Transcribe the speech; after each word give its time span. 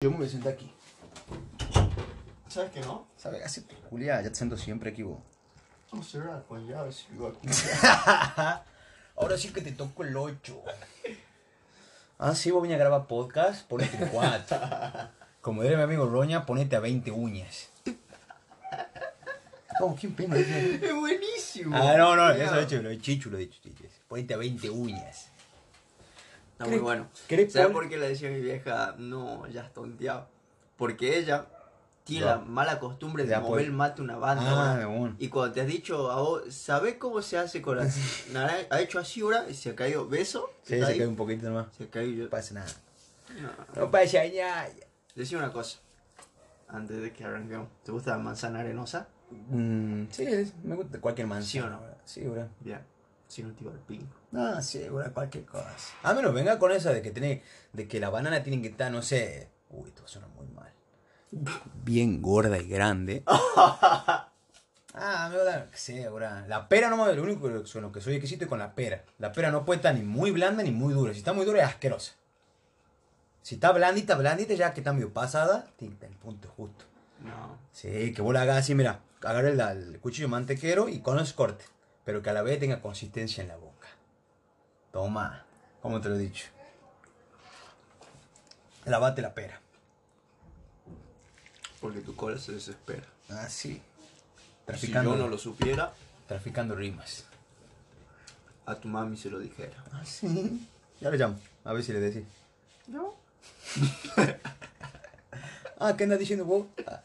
Yo 0.00 0.12
me 0.12 0.18
voy 0.18 0.26
a 0.26 0.30
sentar 0.30 0.52
aquí. 0.52 0.70
¿Sabes 2.46 2.70
que 2.70 2.78
no? 2.82 3.08
¿Sabes? 3.16 3.44
Así, 3.44 3.66
Julia, 3.90 4.22
ya 4.22 4.28
te 4.28 4.36
siento 4.36 4.56
siempre 4.56 4.90
aquí 4.90 5.02
vos. 5.02 5.18
Vamos 5.90 6.06
a 6.06 6.10
cerrar 6.10 6.44
con 6.46 6.64
llave 6.68 6.92
si 6.92 7.10
vivo 7.10 7.26
aquí. 7.26 7.48
Ahora 9.16 9.36
sí 9.36 9.48
que 9.48 9.60
te 9.60 9.72
toco 9.72 10.04
el 10.04 10.16
8. 10.16 10.62
Ah, 12.16 12.32
sí, 12.36 12.52
vos 12.52 12.62
venís 12.62 12.76
a 12.76 12.78
grabar 12.78 13.08
podcast, 13.08 13.66
ponete 13.66 14.00
el 14.00 14.08
4. 14.10 14.58
Como 15.40 15.62
diría 15.62 15.76
mi 15.78 15.82
amigo 15.82 16.06
Roña, 16.06 16.46
ponete 16.46 16.76
a 16.76 16.80
20 16.80 17.10
uñas. 17.10 17.70
¿Cómo? 19.80 19.96
¿Quién 19.96 20.14
pena? 20.14 20.36
¡Es 20.36 20.94
buenísimo! 20.94 21.76
Ah, 21.76 21.96
no, 21.96 22.14
no, 22.14 22.30
eso 22.30 22.54
lo 22.54 22.60
he 22.60 22.66
dicho, 22.66 22.82
lo 22.82 22.90
he 22.90 23.00
chicho, 23.00 23.30
lo 23.30 23.36
he 23.36 23.40
dicho. 23.40 23.58
chicho. 23.60 23.82
Ponete 24.06 24.34
a 24.34 24.36
20 24.36 24.70
uñas. 24.70 25.32
Está 26.58 26.64
muy 26.64 26.74
¿Querés- 26.78 26.82
bueno. 26.82 27.08
¿Sabes 27.50 27.68
por 27.72 27.88
qué 27.88 27.96
le 27.98 28.08
decía 28.08 28.28
a 28.28 28.32
mi 28.32 28.40
vieja, 28.40 28.94
no, 28.98 29.46
ya 29.46 29.62
has 29.62 29.72
tonteado? 29.72 30.28
Porque 30.76 31.16
ella 31.18 31.46
tiene 32.04 32.26
No. 32.26 32.32
la 32.32 32.38
mala 32.38 32.80
costumbre 32.80 33.24
de 33.24 33.38
mover 33.38 33.66
el 33.66 33.72
mate 33.72 34.02
una 34.02 34.16
banda. 34.16 34.42
Ah, 34.44 34.72
ahora. 34.72 34.86
bueno. 34.86 35.14
Y 35.20 35.28
cuando 35.28 35.54
te 35.54 35.60
has 35.60 35.66
dicho 35.68 36.10
a 36.10 36.20
vos, 36.20 36.52
¿sabés 36.52 36.94
cómo 36.96 37.22
se 37.22 37.38
hace 37.38 37.62
con 37.62 37.76
las 37.76 37.96
naranjas? 38.32 38.66
Ha 38.70 38.80
hecho 38.80 38.98
así 38.98 39.20
ahora 39.20 39.48
y 39.48 39.54
se 39.54 39.70
ha 39.70 39.76
caído. 39.76 40.08
¿Beso? 40.08 40.50
Sí, 40.64 40.74
¿Está 40.74 40.86
se 40.86 40.92
ahí? 40.94 40.98
cae 40.98 41.06
un 41.06 41.16
poquito 41.16 41.46
nomás. 41.48 41.66
Se 41.76 41.88
caído 41.88 42.16
yo. 42.16 42.24
No 42.24 42.30
pasa 42.30 42.54
nada. 42.54 42.66
No. 43.40 43.82
No 43.82 43.90
pasa 43.90 44.18
nada. 44.24 44.68
Decime 45.14 45.40
una 45.42 45.52
cosa. 45.52 45.78
Antes 46.68 47.00
de 47.00 47.12
que 47.12 47.24
arranquemos. 47.24 47.68
¿Te 47.84 47.92
gusta 47.92 48.10
la 48.12 48.18
manzana 48.18 48.60
arenosa? 48.60 49.06
Mm, 49.50 50.04
sí, 50.10 50.26
me 50.64 50.74
gusta 50.74 51.00
cualquier 51.00 51.26
manzana. 51.28 51.46
¿Sí 51.50 51.60
o 51.60 51.68
no? 51.70 51.80
Sí, 52.04 52.20
bro. 52.24 52.48
Bien. 52.60 52.80
Si 53.28 53.42
no 53.42 53.52
te 53.52 53.62
iba 53.64 53.72
al 53.72 53.78
pingo. 53.80 54.06
No, 54.30 54.60
sí, 54.62 54.88
bro, 54.88 55.12
cualquier 55.12 55.46
cosa. 55.46 55.74
A 56.02 56.12
menos 56.12 56.34
venga 56.34 56.58
con 56.58 56.72
esa 56.72 56.92
de 56.92 57.02
que 57.02 57.10
tiene, 57.10 57.42
de 57.72 57.88
que 57.88 57.98
la 58.00 58.10
banana 58.10 58.42
tiene 58.42 58.60
que 58.60 58.68
estar, 58.68 58.92
no 58.92 59.02
sé. 59.02 59.48
Uy, 59.70 59.88
esto 59.88 60.06
suena 60.06 60.28
muy 60.28 60.46
mal. 60.48 60.72
Bien 61.84 62.20
gorda 62.20 62.58
y 62.58 62.68
grande. 62.68 63.24
Ah, 65.00 65.28
me 65.30 65.38
da, 65.38 65.66
que 65.70 65.76
sé, 65.76 66.08
bro. 66.08 66.26
La 66.48 66.68
pera 66.68 66.90
no 66.90 67.12
lo 67.12 67.22
único 67.22 67.46
que, 67.46 67.70
con 67.70 67.82
lo 67.82 67.92
que 67.92 68.00
soy 68.00 68.14
exquisito 68.14 68.44
es 68.44 68.48
con 68.48 68.58
la 68.58 68.74
pera. 68.74 69.04
La 69.18 69.30
pera 69.30 69.52
no 69.52 69.64
puede 69.64 69.76
estar 69.76 69.94
ni 69.94 70.02
muy 70.02 70.32
blanda 70.32 70.64
ni 70.64 70.72
muy 70.72 70.92
dura. 70.92 71.12
Si 71.12 71.20
está 71.20 71.32
muy 71.32 71.44
dura 71.44 71.60
es 71.62 71.68
asquerosa. 71.68 72.14
Si 73.42 73.54
está 73.56 73.70
blandita, 73.70 74.16
blandita, 74.16 74.54
ya 74.54 74.74
que 74.74 74.80
está 74.80 74.92
medio 74.92 75.12
pasada, 75.12 75.70
estar 75.78 76.08
el 76.10 76.16
punto 76.16 76.48
justo. 76.48 76.84
No. 77.20 77.58
Sí, 77.70 78.12
que 78.12 78.22
vos 78.22 78.34
la 78.34 78.42
hagas 78.42 78.58
así, 78.58 78.74
mira, 78.74 79.00
agarre 79.22 79.50
el, 79.50 79.60
el 79.60 80.00
cuchillo 80.00 80.28
mantequero 80.28 80.88
y 80.88 81.00
con 81.00 81.16
los 81.16 81.32
corte, 81.32 81.64
pero 82.04 82.20
que 82.20 82.30
a 82.30 82.32
la 82.32 82.42
vez 82.42 82.58
tenga 82.58 82.80
consistencia 82.80 83.42
en 83.42 83.48
la 83.48 83.56
boca. 83.56 83.77
Toma, 84.92 85.44
como 85.82 86.00
te 86.00 86.08
lo 86.08 86.16
he 86.16 86.18
dicho. 86.18 86.46
Lavate 88.84 89.22
la 89.22 89.34
pera. 89.34 89.60
Porque 91.80 92.00
tu 92.00 92.16
cola 92.16 92.38
se 92.38 92.52
desespera. 92.52 93.04
Ah, 93.30 93.48
sí. 93.48 93.74
Si 93.74 93.82
Traficando, 94.66 95.12
yo 95.12 95.16
no 95.16 95.28
lo 95.28 95.38
supiera, 95.38 95.92
traficando 96.26 96.74
rimas. 96.74 97.24
a 98.66 98.74
tu 98.74 98.88
mami 98.88 99.16
se 99.16 99.30
lo 99.30 99.38
dijera. 99.38 99.82
Ah, 99.92 100.04
sí. 100.04 100.66
Ya 101.00 101.10
le 101.10 101.16
llamo, 101.16 101.38
a 101.64 101.72
ver 101.72 101.82
si 101.84 101.92
le 101.92 102.00
decís. 102.00 102.24
¿No? 102.86 103.14
Ah, 105.80 105.94
¿qué 105.96 106.02
andas 106.02 106.18
diciendo 106.18 106.44
vos? 106.44 106.66
Ah. 106.88 107.00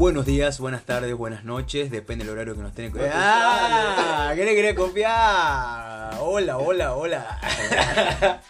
Buenos 0.00 0.24
días, 0.24 0.58
buenas 0.60 0.86
tardes, 0.86 1.14
buenas 1.14 1.44
noches, 1.44 1.90
depende 1.90 2.24
del 2.24 2.32
horario 2.32 2.56
que 2.56 2.62
nos 2.62 2.72
tengan. 2.72 3.06
¡Ah! 3.12 4.32
¿Qué 4.34 4.46
le 4.46 4.54
querés 4.54 4.74
copiar? 4.74 6.16
Hola, 6.20 6.56
hola, 6.56 6.94
hola. 6.94 7.38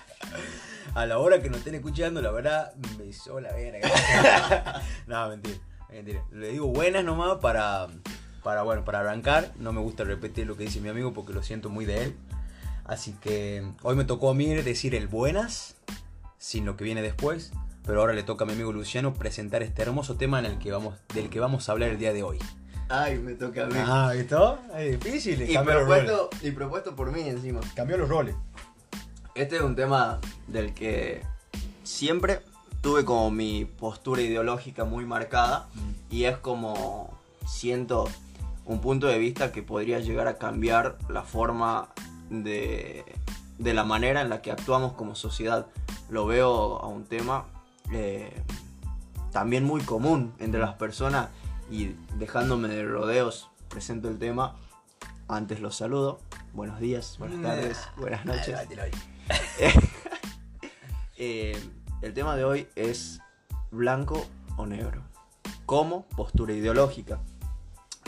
A 0.95 1.07
la 1.07 1.19
hora 1.19 1.43
que 1.43 1.51
nos 1.51 1.59
estén 1.59 1.75
escuchando, 1.75 2.23
la 2.23 2.31
verdad, 2.31 2.73
me 2.97 3.07
hizo 3.07 3.41
la 3.41 3.53
verga. 3.53 4.81
no, 5.09 5.29
mentira, 5.29 5.57
mentira. 5.91 6.25
Le 6.31 6.53
digo 6.53 6.69
buenas 6.69 7.03
nomás 7.03 7.39
para, 7.39 7.89
para, 8.45 8.63
bueno, 8.63 8.85
para 8.85 9.01
arrancar. 9.01 9.51
No 9.59 9.73
me 9.73 9.81
gusta 9.81 10.05
repetir 10.05 10.47
lo 10.47 10.57
que 10.57 10.63
dice 10.63 10.81
mi 10.81 10.89
amigo 10.89 11.13
porque 11.13 11.33
lo 11.33 11.43
siento 11.43 11.69
muy 11.69 11.85
de 11.85 12.05
él. 12.05 12.17
Así 12.85 13.13
que 13.21 13.69
hoy 13.83 13.97
me 13.97 14.05
tocó 14.05 14.31
a 14.31 14.35
mí 14.35 14.55
decir 14.55 14.95
el 14.95 15.09
buenas, 15.09 15.75
sin 16.39 16.65
lo 16.65 16.77
que 16.77 16.85
viene 16.85 17.03
después. 17.03 17.51
Pero 17.85 18.01
ahora 18.01 18.13
le 18.13 18.23
toca 18.23 18.45
a 18.45 18.47
mi 18.47 18.53
amigo 18.53 18.73
Luciano 18.73 19.15
presentar 19.15 19.63
este 19.63 19.83
hermoso 19.83 20.17
tema 20.17 20.39
en 20.39 20.47
el 20.47 20.59
que 20.59 20.71
vamos, 20.73 20.95
del 21.15 21.31
que 21.31 21.41
vamos 21.41 21.69
a 21.69 21.73
hablar 21.73 21.91
el 21.91 21.99
día 21.99 22.13
de 22.13 22.23
hoy. 22.23 22.39
Ay, 22.89 23.19
me 23.19 23.35
toca 23.35 23.65
a 23.65 23.67
mí. 23.67 23.75
Ah, 23.79 24.13
¿visto? 24.15 24.59
Es 24.77 25.01
difícil. 25.01 25.49
y, 25.49 25.55
Cambió 25.55 25.75
los 25.75 25.87
roles. 25.87 26.05
propuesto, 26.05 26.47
y 26.47 26.51
propuesto 26.51 26.97
por 26.97 27.13
mí 27.13 27.21
encima. 27.23 27.61
Cambió 27.75 27.97
los 27.97 28.09
roles. 28.09 28.35
Este 29.35 29.57
es 29.57 29.63
un 29.63 29.77
tema 29.77 30.19
del 30.49 30.75
que 30.75 31.23
siempre 31.85 32.41
tuve 32.81 33.05
como 33.05 33.31
mi 33.31 33.65
postura 33.65 34.23
ideológica 34.23 34.85
muy 34.85 35.05
marcada 35.05 35.69
y 36.11 36.25
es 36.25 36.37
como 36.37 37.17
siento 37.47 38.09
un 38.65 38.81
punto 38.81 39.07
de 39.07 39.19
vista 39.19 39.53
que 39.53 39.63
podría 39.63 40.01
llegar 40.01 40.27
a 40.27 40.39
cambiar 40.39 40.99
la 41.09 41.23
forma 41.23 41.89
de, 42.29 43.05
de 43.59 43.75
la 43.75 43.85
manera 43.85 44.21
en 44.21 44.31
la 44.31 44.43
que 44.43 44.51
actuamos 44.51 44.95
como 44.95 45.15
sociedad. 45.15 45.67
Lo 46.09 46.27
veo 46.27 46.79
a 46.79 46.89
un 46.89 47.05
tema 47.05 47.47
eh, 47.93 48.43
también 49.33 49.65
muy 49.65 49.81
común 49.83 50.35
entre 50.39 50.61
las 50.61 50.75
personas 50.75 51.29
y 51.71 51.95
dejándome 52.19 52.69
de 52.69 52.85
rodeos 52.85 53.51
presento 53.71 54.09
el 54.09 54.19
tema. 54.19 54.57
Antes 55.29 55.61
los 55.61 55.77
saludo. 55.77 56.21
Buenos 56.53 56.81
días, 56.81 57.17
buenas 57.19 57.41
tardes, 57.41 57.79
buenas 57.97 58.27
noches. 58.27 58.59
Eh, 61.23 61.55
el 62.01 62.15
tema 62.15 62.35
de 62.35 62.45
hoy 62.45 62.67
es 62.77 63.21
blanco 63.71 64.27
o 64.57 64.65
negro. 64.65 65.03
Como 65.67 66.07
postura 66.09 66.55
ideológica. 66.55 67.21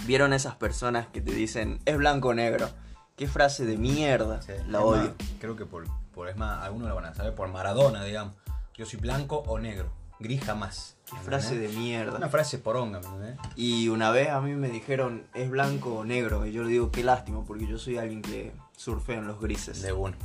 ¿Vieron 0.07 0.33
esas 0.33 0.55
personas 0.55 1.09
que 1.09 1.21
te 1.21 1.31
dicen 1.33 1.79
es 1.85 1.99
blanco 1.99 2.29
o 2.29 2.35
negro? 2.35 2.71
Qué 3.15 3.29
frase 3.29 3.67
de 3.67 3.77
mierda. 3.77 4.41
Sí, 4.41 4.55
la 4.67 4.81
odio. 4.81 5.15
más, 5.19 5.29
creo 5.39 5.57
que 5.57 5.67
por, 5.67 5.85
por, 6.15 6.31
es 6.31 6.39
más, 6.39 6.63
algunos 6.63 6.89
lo 6.89 6.95
van 6.95 7.05
a 7.05 7.15
saber 7.15 7.35
por 7.35 7.49
Maradona, 7.49 8.03
digamos. 8.03 8.35
Yo 8.75 8.87
soy 8.87 9.01
blanco 9.01 9.43
o 9.47 9.59
negro. 9.59 9.91
Gris 10.19 10.43
jamás. 10.43 10.97
Qué 11.11 11.17
frase 11.19 11.59
de 11.59 11.69
mierda. 11.69 12.17
Una 12.17 12.29
frase 12.29 12.59
poronga, 12.59 13.01
¿me 13.01 13.07
entendés? 13.07 13.39
Y 13.57 13.89
una 13.89 14.11
vez 14.11 14.31
a 14.31 14.41
mí 14.41 14.53
me 14.53 14.71
dijeron 14.71 15.27
es 15.35 15.51
blanco 15.51 15.97
o 15.97 16.05
negro. 16.05 16.47
Y 16.47 16.53
yo 16.53 16.63
le 16.63 16.71
digo 16.71 16.91
qué 16.91 17.05
lástima 17.05 17.45
porque 17.45 17.67
yo 17.67 17.79
soy 17.79 17.99
alguien 17.99 18.23
que 18.23 18.53
surfea 18.77 19.19
en 19.19 19.27
los 19.27 19.41
grises. 19.41 19.83
De 19.83 19.93
uno. 19.93 20.17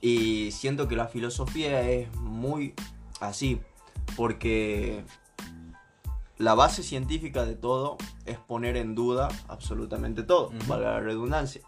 Y 0.00 0.50
siento 0.50 0.86
que 0.86 0.96
la 0.96 1.06
filosofía 1.06 1.88
es 1.88 2.14
muy 2.16 2.74
así, 3.20 3.60
porque 4.16 5.02
la 6.36 6.54
base 6.54 6.82
científica 6.82 7.46
de 7.46 7.54
todo 7.54 7.96
es 8.26 8.36
poner 8.36 8.76
en 8.76 8.94
duda 8.94 9.28
absolutamente 9.48 10.22
todo, 10.22 10.50
valga 10.66 10.90
la 10.90 11.00
redundancia. 11.00 11.62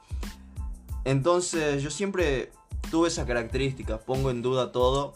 Entonces 1.04 1.82
yo 1.82 1.90
siempre 1.90 2.52
tuve 2.90 3.08
esa 3.08 3.24
característica, 3.24 3.98
pongo 4.00 4.30
en 4.30 4.42
duda 4.42 4.70
todo 4.70 5.14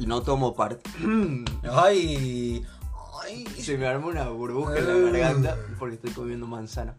no 0.00 0.22
tomo 0.22 0.54
parte. 0.54 0.88
Ay. 1.72 2.64
Ay. 3.24 3.46
Se 3.60 3.76
me 3.78 3.86
arma 3.86 4.06
una 4.08 4.28
burbuja 4.28 4.76
en 4.78 4.86
la 4.88 4.94
Uh. 4.94 5.12
garganta 5.12 5.56
porque 5.78 5.94
estoy 5.96 6.10
comiendo 6.12 6.46
manzana. 6.46 6.94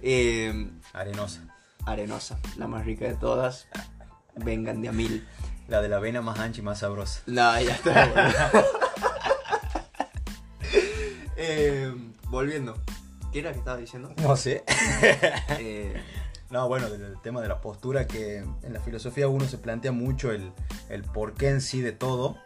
Eh, 0.00 0.70
Arenosa. 0.92 1.40
arenosa, 1.86 2.38
la 2.56 2.66
más 2.66 2.84
rica 2.84 3.04
de 3.06 3.14
todas. 3.14 3.68
Vengan 4.36 4.82
de 4.82 4.88
a 4.88 4.92
mil. 4.92 5.26
La 5.68 5.80
de 5.80 5.88
la 5.88 5.98
vena 6.00 6.20
más 6.22 6.38
ancha 6.40 6.60
y 6.60 6.64
más 6.64 6.80
sabrosa. 6.80 7.22
No, 7.26 7.60
ya 7.60 7.74
está. 7.74 8.50
Eh, 11.36 11.92
volviendo. 12.28 12.76
¿Qué 13.32 13.40
era 13.40 13.52
que 13.52 13.58
estaba 13.58 13.76
diciendo? 13.78 14.12
No 14.22 14.36
sé. 14.36 14.62
Eh, 15.58 15.94
No, 16.52 16.68
bueno, 16.68 16.88
del 16.90 17.18
tema 17.22 17.40
de 17.40 17.48
la 17.48 17.60
postura 17.60 18.06
que 18.06 18.36
en 18.62 18.72
la 18.72 18.78
filosofía 18.78 19.26
uno 19.26 19.46
se 19.46 19.56
plantea 19.58 19.90
mucho 19.90 20.30
el, 20.30 20.52
el 20.90 21.02
porqué 21.02 21.48
en 21.48 21.60
sí 21.62 21.80
de 21.80 21.92
todo. 21.92 22.36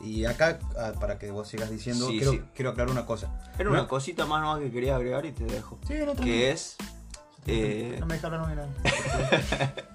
Y 0.00 0.26
acá, 0.26 0.58
ah, 0.78 0.92
para 1.00 1.18
que 1.18 1.30
vos 1.32 1.48
sigas 1.48 1.70
diciendo, 1.70 2.06
Sí, 2.08 2.18
quiero, 2.18 2.30
sí. 2.32 2.42
quiero 2.54 2.70
aclarar 2.70 2.92
una 2.92 3.04
cosa. 3.06 3.32
era 3.58 3.68
una 3.70 3.88
cosita 3.88 4.26
más 4.26 4.42
nomás 4.42 4.60
que 4.60 4.70
quería 4.70 4.94
agregar 4.94 5.26
y 5.26 5.32
te 5.32 5.44
dejo. 5.44 5.78
Sí, 5.88 5.94
no, 6.06 6.14
Que 6.14 6.50
es. 6.52 6.76
eh, 7.46 7.96
No 7.98 8.06
me 8.06 8.14
deja 8.14 8.26
hablar. 8.28 8.68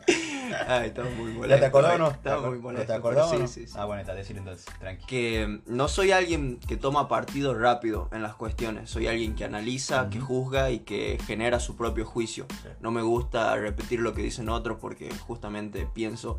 Ay, 0.68 0.88
estaba 0.88 1.10
muy 1.10 1.32
molesto. 1.34 1.48
¿Ya 1.56 1.60
te 1.60 1.66
acordás 1.66 1.96
o 1.96 1.98
no? 1.98 2.08
Estaba 2.12 2.42
¿Te 2.42 2.48
muy 2.50 2.58
acor- 2.58 2.62
molesto. 2.62 2.88
¿Te 2.88 2.94
acordás 2.94 3.28
pero 3.30 3.38
o 3.38 3.42
no? 3.44 3.48
Sí, 3.48 3.62
sí, 3.62 3.68
sí. 3.68 3.74
Ah, 3.78 3.86
bueno, 3.86 4.02
está, 4.02 4.14
decir 4.16 4.38
entonces, 4.38 4.66
tranqui. 4.80 5.06
que 5.06 5.62
no 5.66 5.88
soy 5.88 6.12
alguien 6.12 6.60
que 6.68 6.78
toma 6.78 7.08
partido 7.08 7.54
rápido 7.54 8.10
en 8.12 8.22
las 8.24 8.36
cuestiones, 8.36 8.90
soy 8.90 9.08
alguien 9.08 9.36
que 9.36 9.46
analiza, 9.46 10.10
que 10.10 10.20
juzga 10.20 10.72
y 10.72 10.80
que 10.80 11.18
genera 11.26 11.60
su 11.60 11.76
propio 11.76 12.06
juicio. 12.06 12.46
Sí. 12.64 12.70
No 12.82 12.92
me 12.92 13.02
gusta 13.02 13.56
repetir 13.56 14.00
lo 14.00 14.14
que 14.14 14.22
dicen 14.22 14.50
otros 14.50 14.78
porque 14.80 15.10
justamente 15.28 15.88
pienso 15.94 16.38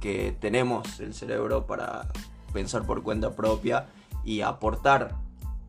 que 0.00 0.36
tenemos 0.40 1.00
el 1.00 1.14
cerebro 1.14 1.66
para 1.66 2.08
pensar 2.52 2.84
por 2.84 3.02
cuenta 3.02 3.34
propia 3.34 3.86
y 4.24 4.40
aportar 4.42 5.14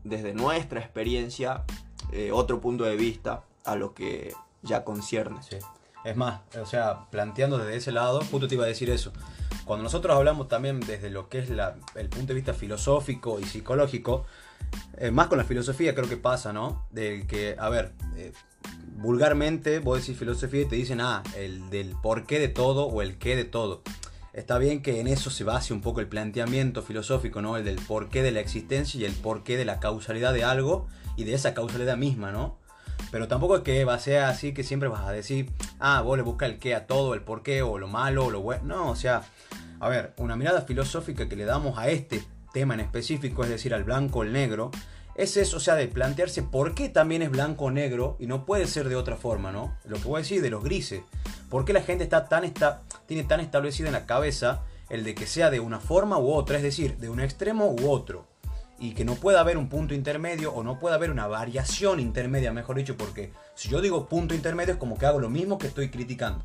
desde 0.04 0.32
nuestra 0.34 0.80
experiencia 0.80 1.64
eh, 2.12 2.30
otro 2.32 2.60
punto 2.60 2.84
de 2.84 2.96
vista 2.96 3.42
a 3.64 3.74
lo 3.74 3.94
que 3.94 4.32
ya 4.62 4.84
concierne. 4.84 5.42
Sí. 5.42 5.56
Es 6.04 6.16
más, 6.16 6.40
o 6.60 6.66
sea, 6.66 7.10
planteando 7.10 7.58
desde 7.58 7.76
ese 7.76 7.92
lado, 7.92 8.20
justo 8.30 8.48
te 8.48 8.54
iba 8.54 8.64
a 8.64 8.68
decir 8.68 8.90
eso. 8.90 9.12
Cuando 9.64 9.82
nosotros 9.82 10.16
hablamos 10.16 10.48
también 10.48 10.80
desde 10.80 11.10
lo 11.10 11.28
que 11.28 11.40
es 11.40 11.50
el 11.50 12.08
punto 12.08 12.28
de 12.28 12.34
vista 12.34 12.54
filosófico 12.54 13.38
y 13.40 13.44
psicológico, 13.44 14.24
eh, 14.96 15.10
más 15.10 15.26
con 15.26 15.38
la 15.38 15.44
filosofía 15.44 15.94
creo 15.94 16.08
que 16.08 16.16
pasa, 16.16 16.52
¿no? 16.52 16.86
De 16.90 17.26
que, 17.26 17.56
a 17.58 17.68
ver, 17.68 17.92
eh, 18.16 18.32
vulgarmente 18.96 19.78
vos 19.78 20.00
decís 20.00 20.18
filosofía 20.18 20.62
y 20.62 20.64
te 20.66 20.76
dicen, 20.76 21.00
ah, 21.00 21.22
el 21.36 21.70
del 21.70 21.94
porqué 22.02 22.38
de 22.38 22.48
todo 22.48 22.86
o 22.86 23.02
el 23.02 23.18
qué 23.18 23.36
de 23.36 23.44
todo. 23.44 23.82
Está 24.32 24.58
bien 24.58 24.82
que 24.82 25.00
en 25.00 25.06
eso 25.08 25.30
se 25.30 25.44
base 25.44 25.72
un 25.72 25.80
poco 25.80 26.00
el 26.00 26.06
planteamiento 26.06 26.82
filosófico, 26.82 27.42
¿no? 27.42 27.56
El 27.56 27.64
del 27.64 27.76
porqué 27.76 28.22
de 28.22 28.30
la 28.30 28.40
existencia 28.40 29.00
y 29.00 29.04
el 29.04 29.12
porqué 29.12 29.56
de 29.56 29.64
la 29.64 29.80
causalidad 29.80 30.32
de 30.32 30.44
algo 30.44 30.86
y 31.16 31.24
de 31.24 31.34
esa 31.34 31.54
causalidad 31.54 31.96
misma, 31.96 32.30
¿no? 32.30 32.56
Pero 33.10 33.28
tampoco 33.28 33.56
es 33.56 33.62
que 33.62 33.84
va 33.84 33.94
a 33.94 33.98
ser 33.98 34.22
así 34.22 34.52
que 34.52 34.62
siempre 34.62 34.88
vas 34.88 35.06
a 35.06 35.12
decir, 35.12 35.50
ah, 35.78 36.02
vos 36.02 36.16
le 36.16 36.22
buscas 36.22 36.50
el 36.50 36.58
qué 36.58 36.74
a 36.74 36.86
todo, 36.86 37.14
el 37.14 37.22
porqué 37.22 37.62
o 37.62 37.78
lo 37.78 37.88
malo 37.88 38.26
o 38.26 38.30
lo 38.30 38.40
bueno. 38.40 38.64
No, 38.64 38.90
o 38.90 38.96
sea, 38.96 39.22
a 39.80 39.88
ver, 39.88 40.12
una 40.18 40.36
mirada 40.36 40.62
filosófica 40.62 41.28
que 41.28 41.36
le 41.36 41.44
damos 41.44 41.78
a 41.78 41.88
este 41.88 42.22
tema 42.52 42.74
en 42.74 42.80
específico, 42.80 43.44
es 43.44 43.50
decir, 43.50 43.74
al 43.74 43.84
blanco 43.84 44.20
o 44.20 44.22
el 44.24 44.32
negro, 44.32 44.70
es 45.14 45.36
eso, 45.36 45.56
o 45.56 45.60
sea, 45.60 45.74
de 45.74 45.88
plantearse 45.88 46.42
por 46.44 46.74
qué 46.74 46.88
también 46.88 47.22
es 47.22 47.30
blanco 47.30 47.66
o 47.66 47.70
negro 47.70 48.16
y 48.20 48.26
no 48.26 48.46
puede 48.46 48.66
ser 48.66 48.88
de 48.88 48.96
otra 48.96 49.16
forma, 49.16 49.50
¿no? 49.50 49.76
Lo 49.84 49.96
que 49.96 50.04
voy 50.04 50.18
a 50.18 50.22
decir 50.22 50.40
de 50.42 50.50
los 50.50 50.62
grises. 50.62 51.02
¿Por 51.50 51.64
qué 51.64 51.72
la 51.72 51.82
gente 51.82 52.04
está 52.04 52.28
tan 52.28 52.44
está, 52.44 52.82
tiene 53.06 53.24
tan 53.24 53.40
establecido 53.40 53.88
en 53.88 53.94
la 53.94 54.06
cabeza 54.06 54.62
el 54.90 55.02
de 55.02 55.14
que 55.14 55.26
sea 55.26 55.50
de 55.50 55.60
una 55.60 55.80
forma 55.80 56.18
u 56.18 56.30
otra, 56.32 56.56
es 56.56 56.62
decir, 56.62 56.98
de 56.98 57.08
un 57.08 57.20
extremo 57.20 57.66
u 57.66 57.90
otro? 57.90 58.28
Y 58.78 58.92
que 58.92 59.04
no 59.04 59.14
pueda 59.16 59.40
haber 59.40 59.58
un 59.58 59.68
punto 59.68 59.94
intermedio 59.94 60.52
o 60.52 60.62
no 60.62 60.78
pueda 60.78 60.94
haber 60.94 61.10
una 61.10 61.26
variación 61.26 61.98
intermedia, 61.98 62.52
mejor 62.52 62.76
dicho, 62.76 62.96
porque 62.96 63.32
si 63.54 63.68
yo 63.68 63.80
digo 63.80 64.08
punto 64.08 64.34
intermedio 64.34 64.74
es 64.74 64.78
como 64.78 64.96
que 64.96 65.06
hago 65.06 65.18
lo 65.18 65.30
mismo 65.30 65.58
que 65.58 65.66
estoy 65.66 65.90
criticando. 65.90 66.44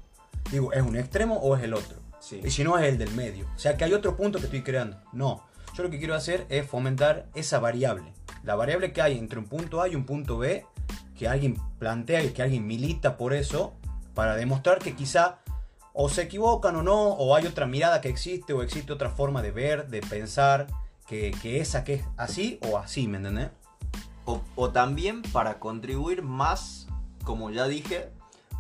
Digo, 0.51 0.73
¿es 0.73 0.81
un 0.81 0.95
extremo 0.95 1.35
o 1.35 1.55
es 1.55 1.63
el 1.63 1.73
otro? 1.73 1.97
Sí. 2.19 2.41
Y 2.43 2.49
si 2.49 2.63
no 2.63 2.77
es 2.77 2.85
el 2.85 2.97
del 2.97 3.11
medio. 3.11 3.45
O 3.55 3.59
sea 3.59 3.77
que 3.77 3.83
hay 3.83 3.93
otro 3.93 4.15
punto 4.15 4.39
que 4.39 4.45
estoy 4.45 4.63
creando. 4.63 4.97
No. 5.11 5.43
Yo 5.75 5.83
lo 5.83 5.89
que 5.89 5.97
quiero 5.97 6.15
hacer 6.15 6.45
es 6.49 6.67
fomentar 6.67 7.27
esa 7.33 7.59
variable. 7.59 8.13
La 8.43 8.55
variable 8.55 8.93
que 8.93 9.01
hay 9.01 9.17
entre 9.17 9.39
un 9.39 9.45
punto 9.45 9.81
A 9.81 9.87
y 9.87 9.95
un 9.95 10.05
punto 10.05 10.37
B, 10.37 10.65
que 11.17 11.27
alguien 11.27 11.57
plantea 11.79 12.23
y 12.23 12.29
que 12.29 12.41
alguien 12.41 12.65
milita 12.67 13.17
por 13.17 13.33
eso, 13.33 13.73
para 14.13 14.35
demostrar 14.35 14.79
que 14.79 14.95
quizá 14.95 15.39
o 15.93 16.09
se 16.09 16.23
equivocan 16.23 16.75
o 16.75 16.83
no, 16.83 17.09
o 17.09 17.35
hay 17.35 17.45
otra 17.45 17.65
mirada 17.65 18.01
que 18.01 18.09
existe, 18.09 18.53
o 18.53 18.63
existe 18.63 18.91
otra 18.91 19.09
forma 19.09 19.41
de 19.41 19.51
ver, 19.51 19.87
de 19.87 20.01
pensar, 20.01 20.67
que, 21.07 21.31
que 21.41 21.59
esa 21.59 21.83
que 21.83 21.95
es 21.95 22.05
así 22.17 22.59
o 22.69 22.77
así, 22.77 23.07
¿me 23.07 23.17
entendés? 23.17 23.49
O, 24.25 24.41
o 24.55 24.71
también 24.71 25.21
para 25.21 25.59
contribuir 25.59 26.21
más, 26.21 26.87
como 27.23 27.49
ya 27.49 27.67
dije, 27.67 28.09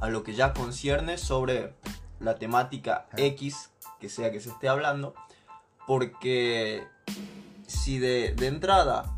a 0.01 0.09
lo 0.09 0.23
que 0.23 0.33
ya 0.33 0.53
concierne 0.53 1.17
sobre 1.17 1.73
la 2.19 2.35
temática. 2.35 3.07
X, 3.15 3.69
que 3.99 4.09
sea 4.09 4.31
que 4.31 4.41
se 4.41 4.49
esté 4.49 4.67
hablando, 4.67 5.13
porque 5.87 6.85
si 7.67 7.99
de, 7.99 8.33
de 8.35 8.47
entrada 8.47 9.15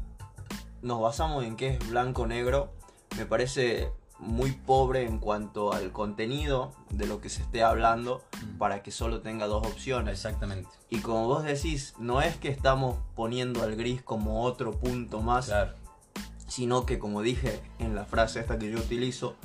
nos 0.82 1.02
basamos 1.02 1.44
en 1.44 1.56
que 1.56 1.70
es 1.70 1.90
blanco-negro, 1.90 2.72
me 3.18 3.26
parece 3.26 3.92
muy 4.20 4.52
pobre 4.52 5.06
en 5.06 5.20
cuanto 5.20 5.74
al 5.74 5.92
contenido 5.92 6.72
de 6.90 7.06
lo 7.06 7.20
que 7.20 7.30
se 7.30 7.42
esté 7.42 7.64
hablando 7.64 8.24
Mm. 8.42 8.58
para 8.58 8.82
que 8.82 8.92
solo 8.92 9.22
tenga 9.22 9.46
dos 9.48 9.66
opciones. 9.68 10.14
Exactamente. 10.14 10.70
Y 10.90 11.00
como 11.00 11.28
vos 11.28 11.44
decís, 11.44 11.94
no 12.00 12.22
es 12.22 12.38
que 12.38 12.48
estamos 12.50 12.98
poniendo 13.16 13.62
al 13.64 13.76
gris 13.76 14.02
como 14.02 14.44
otro 14.44 14.72
punto 14.72 15.22
más, 15.22 15.48
Claro. 15.48 15.74
sino 16.48 16.86
que 16.86 16.98
como 17.00 17.22
dije 17.22 17.60
en 17.80 17.94
la 17.96 18.06
frase 18.06 18.40
esta 18.40 18.58
que 18.58 18.72
yo 18.72 18.78
utilizo, 18.80 19.36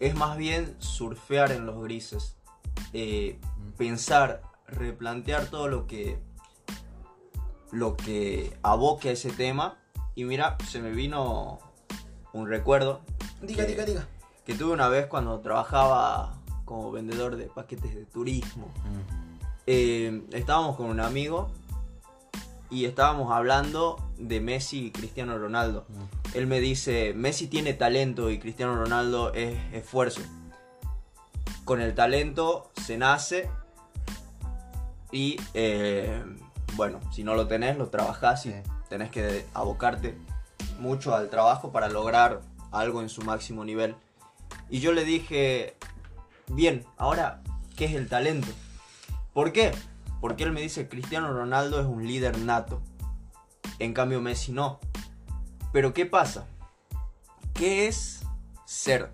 es 0.00 0.14
más 0.14 0.36
bien 0.36 0.74
surfear 0.78 1.52
en 1.52 1.66
los 1.66 1.82
grises, 1.82 2.36
Eh, 2.92 3.38
pensar, 3.76 4.42
replantear 4.66 5.46
todo 5.46 5.68
lo 5.68 5.86
que 5.86 6.18
lo 7.70 7.96
que 7.96 8.56
aboque 8.62 9.08
a 9.10 9.12
ese 9.12 9.30
tema 9.30 9.78
y 10.14 10.24
mira, 10.24 10.56
se 10.68 10.80
me 10.80 10.90
vino 10.90 11.58
un 12.32 12.48
recuerdo 12.48 13.00
Diga, 13.42 13.64
diga, 13.64 13.84
diga. 13.84 14.08
Que 14.44 14.54
tuve 14.54 14.72
una 14.72 14.88
vez 14.88 15.06
cuando 15.06 15.40
trabajaba 15.40 16.34
como 16.64 16.90
vendedor 16.92 17.36
de 17.36 17.46
paquetes 17.46 17.94
de 17.94 18.04
turismo. 18.04 18.68
Eh, 19.66 20.22
estábamos 20.32 20.76
con 20.76 20.86
un 20.86 21.00
amigo 21.00 21.50
y 22.70 22.84
estábamos 22.86 23.32
hablando 23.32 23.96
de 24.18 24.40
Messi 24.40 24.86
y 24.86 24.90
Cristiano 24.90 25.38
Ronaldo. 25.38 25.86
Él 26.34 26.46
me 26.46 26.60
dice, 26.60 27.12
Messi 27.14 27.46
tiene 27.46 27.72
talento 27.74 28.30
y 28.30 28.38
Cristiano 28.38 28.74
Ronaldo 28.76 29.32
es 29.32 29.58
esfuerzo. 29.72 30.20
Con 31.64 31.80
el 31.80 31.94
talento 31.94 32.70
se 32.84 32.98
nace 32.98 33.48
y 35.12 35.36
eh, 35.54 36.22
bueno, 36.74 37.00
si 37.12 37.24
no 37.24 37.34
lo 37.34 37.46
tenés, 37.46 37.78
lo 37.78 37.88
trabajás 37.88 38.46
y 38.46 38.50
Sí. 38.52 38.56
tenés 38.88 39.10
que 39.10 39.46
abocarte 39.54 40.18
mucho 40.80 41.14
al 41.14 41.30
trabajo 41.30 41.70
para 41.72 41.88
lograr 41.88 42.40
algo 42.72 43.00
en 43.00 43.08
su 43.08 43.22
máximo 43.22 43.64
nivel. 43.64 43.94
Y 44.68 44.80
yo 44.80 44.92
le 44.92 45.04
dije, 45.04 45.76
bien, 46.48 46.84
ahora, 46.96 47.42
¿qué 47.76 47.86
es 47.86 47.94
el 47.94 48.08
talento? 48.08 48.48
¿Por 49.32 49.52
qué? 49.52 49.72
Porque 50.20 50.44
él 50.44 50.52
me 50.52 50.62
dice, 50.62 50.88
Cristiano 50.88 51.32
Ronaldo 51.32 51.80
es 51.80 51.86
un 51.86 52.06
líder 52.06 52.38
nato. 52.38 52.82
En 53.78 53.92
cambio 53.92 54.20
Messi 54.20 54.52
no. 54.52 54.80
Pero 55.72 55.92
¿qué 55.92 56.06
pasa? 56.06 56.46
¿Qué 57.52 57.86
es 57.88 58.24
ser? 58.64 59.12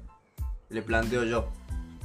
Le 0.68 0.82
planteo 0.82 1.24
yo. 1.24 1.48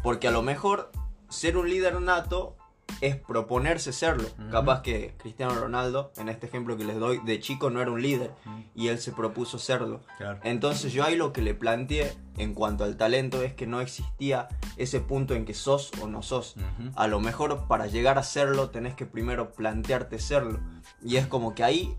Porque 0.01 0.27
a 0.27 0.31
lo 0.31 0.41
mejor 0.41 0.91
ser 1.29 1.57
un 1.57 1.69
líder 1.69 2.01
nato 2.01 2.55
es 3.01 3.15
proponerse 3.15 3.91
serlo. 3.93 4.27
Capaz 4.51 4.81
que 4.81 5.15
Cristiano 5.17 5.55
Ronaldo, 5.55 6.11
en 6.17 6.29
este 6.29 6.47
ejemplo 6.47 6.77
que 6.77 6.85
les 6.85 6.97
doy, 6.97 7.19
de 7.25 7.39
chico 7.39 7.69
no 7.69 7.81
era 7.81 7.91
un 7.91 8.01
líder 8.01 8.31
y 8.73 8.87
él 8.87 8.99
se 8.99 9.11
propuso 9.11 9.59
serlo. 9.59 10.01
Claro. 10.17 10.39
Entonces 10.43 10.93
yo 10.93 11.03
ahí 11.03 11.15
lo 11.15 11.33
que 11.33 11.41
le 11.41 11.53
planteé 11.53 12.13
en 12.37 12.53
cuanto 12.53 12.83
al 12.83 12.97
talento 12.97 13.41
es 13.41 13.53
que 13.53 13.67
no 13.67 13.81
existía 13.81 14.47
ese 14.77 14.99
punto 14.99 15.33
en 15.33 15.45
que 15.45 15.53
sos 15.53 15.91
o 16.01 16.07
no 16.07 16.21
sos. 16.21 16.55
A 16.95 17.07
lo 17.07 17.19
mejor 17.19 17.67
para 17.67 17.87
llegar 17.87 18.17
a 18.17 18.23
serlo 18.23 18.69
tenés 18.69 18.95
que 18.95 19.05
primero 19.05 19.51
plantearte 19.51 20.19
serlo. 20.19 20.59
Y 21.03 21.17
es 21.17 21.27
como 21.27 21.55
que 21.55 21.63
ahí 21.63 21.95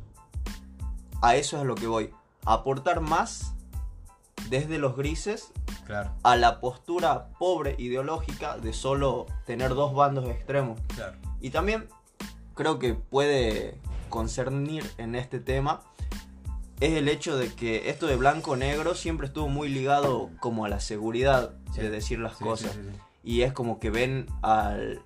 a 1.23 1.37
eso 1.37 1.57
es 1.57 1.63
a 1.63 1.65
lo 1.65 1.75
que 1.75 1.87
voy. 1.87 2.11
Aportar 2.45 3.01
más 3.01 3.56
desde 4.49 4.79
los 4.79 4.97
grises 4.97 5.53
Claro. 5.87 6.13
a 6.23 6.37
la 6.37 6.61
postura 6.61 7.29
pobre 7.39 7.75
ideológica 7.79 8.57
de 8.59 8.73
solo 8.73 9.27
tener 9.47 9.71
dos 9.75 9.95
bandos 9.95 10.29
extremos. 10.29 10.81
Claro. 10.95 11.17
Y 11.41 11.51
también 11.51 11.89
creo 12.55 12.79
que 12.79 12.95
puede 12.95 13.79
concernir 14.09 14.89
en 14.99 15.15
este 15.15 15.41
tema 15.41 15.83
es 16.81 16.93
el 16.93 17.09
hecho 17.09 17.37
de 17.39 17.53
que 17.55 17.89
esto 17.91 18.07
de 18.07 18.17
blanco-negro 18.17 18.95
siempre 18.95 19.27
estuvo 19.29 19.49
muy 19.49 19.69
ligado 19.69 20.31
como 20.41 20.65
a 20.65 20.69
la 20.69 20.81
seguridad 20.81 21.53
Sí. 21.75 21.81
de 21.83 21.91
decir 21.91 22.19
las 22.19 22.37
Sí, 22.39 22.45
cosas. 22.45 22.73
sí. 22.73 22.81
Y 23.25 23.43
es 23.43 23.53
como 23.53 23.79
que 23.81 23.91
ven 23.91 24.27
al, 24.43 25.03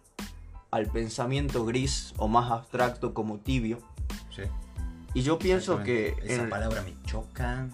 al 0.70 0.86
pensamiento 0.86 1.64
gris 1.64 2.12
o 2.16 2.26
más 2.28 2.50
abstracto 2.50 3.14
como 3.14 3.38
tibio. 3.38 3.78
Sí. 4.34 4.42
Y 5.14 5.22
yo 5.22 5.38
pienso 5.38 5.82
que. 5.82 6.16
Esa 6.24 6.42
en- 6.42 6.50
palabra 6.50 6.82
me 6.82 6.94
choca. 7.04 7.68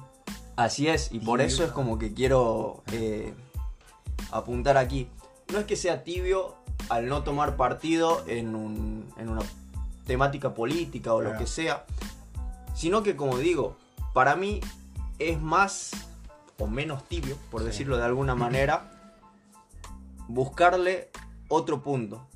Así 0.57 0.89
es, 0.89 1.13
y 1.13 1.21
por 1.21 1.41
eso 1.41 1.65
es 1.65 1.71
como 1.71 1.99
que 1.99 2.13
quiero 2.15 2.83
eh, 2.93 3.35
apuntar 4.33 4.77
aquí. 4.77 5.09
No 5.53 5.59
es 5.59 5.65
que 5.67 5.77
sea 5.77 6.03
tibio 6.05 6.57
al 6.89 7.09
no 7.09 7.23
tomar 7.23 7.57
partido 7.57 8.25
en, 8.27 8.55
un- 8.57 9.09
en 9.17 9.29
una 9.29 9.43
temática 10.07 10.55
política 10.55 11.15
o 11.15 11.21
lo 11.23 11.37
que 11.37 11.47
sea, 11.47 11.85
sino 12.75 13.03
que 13.03 13.17
como 13.17 13.39
digo, 13.39 13.77
para 14.15 14.37
mí 14.37 14.61
es 15.19 15.41
más 15.41 15.91
o 16.59 16.67
menos 16.67 17.05
tibio, 17.09 17.37
por 17.51 17.61
Sí. 17.63 17.67
decirlo 17.69 17.97
de 17.97 18.05
alguna 18.05 18.35
manera, 18.45 18.91
buscarle 20.29 21.11
otro 21.49 21.83
punto. 21.83 22.27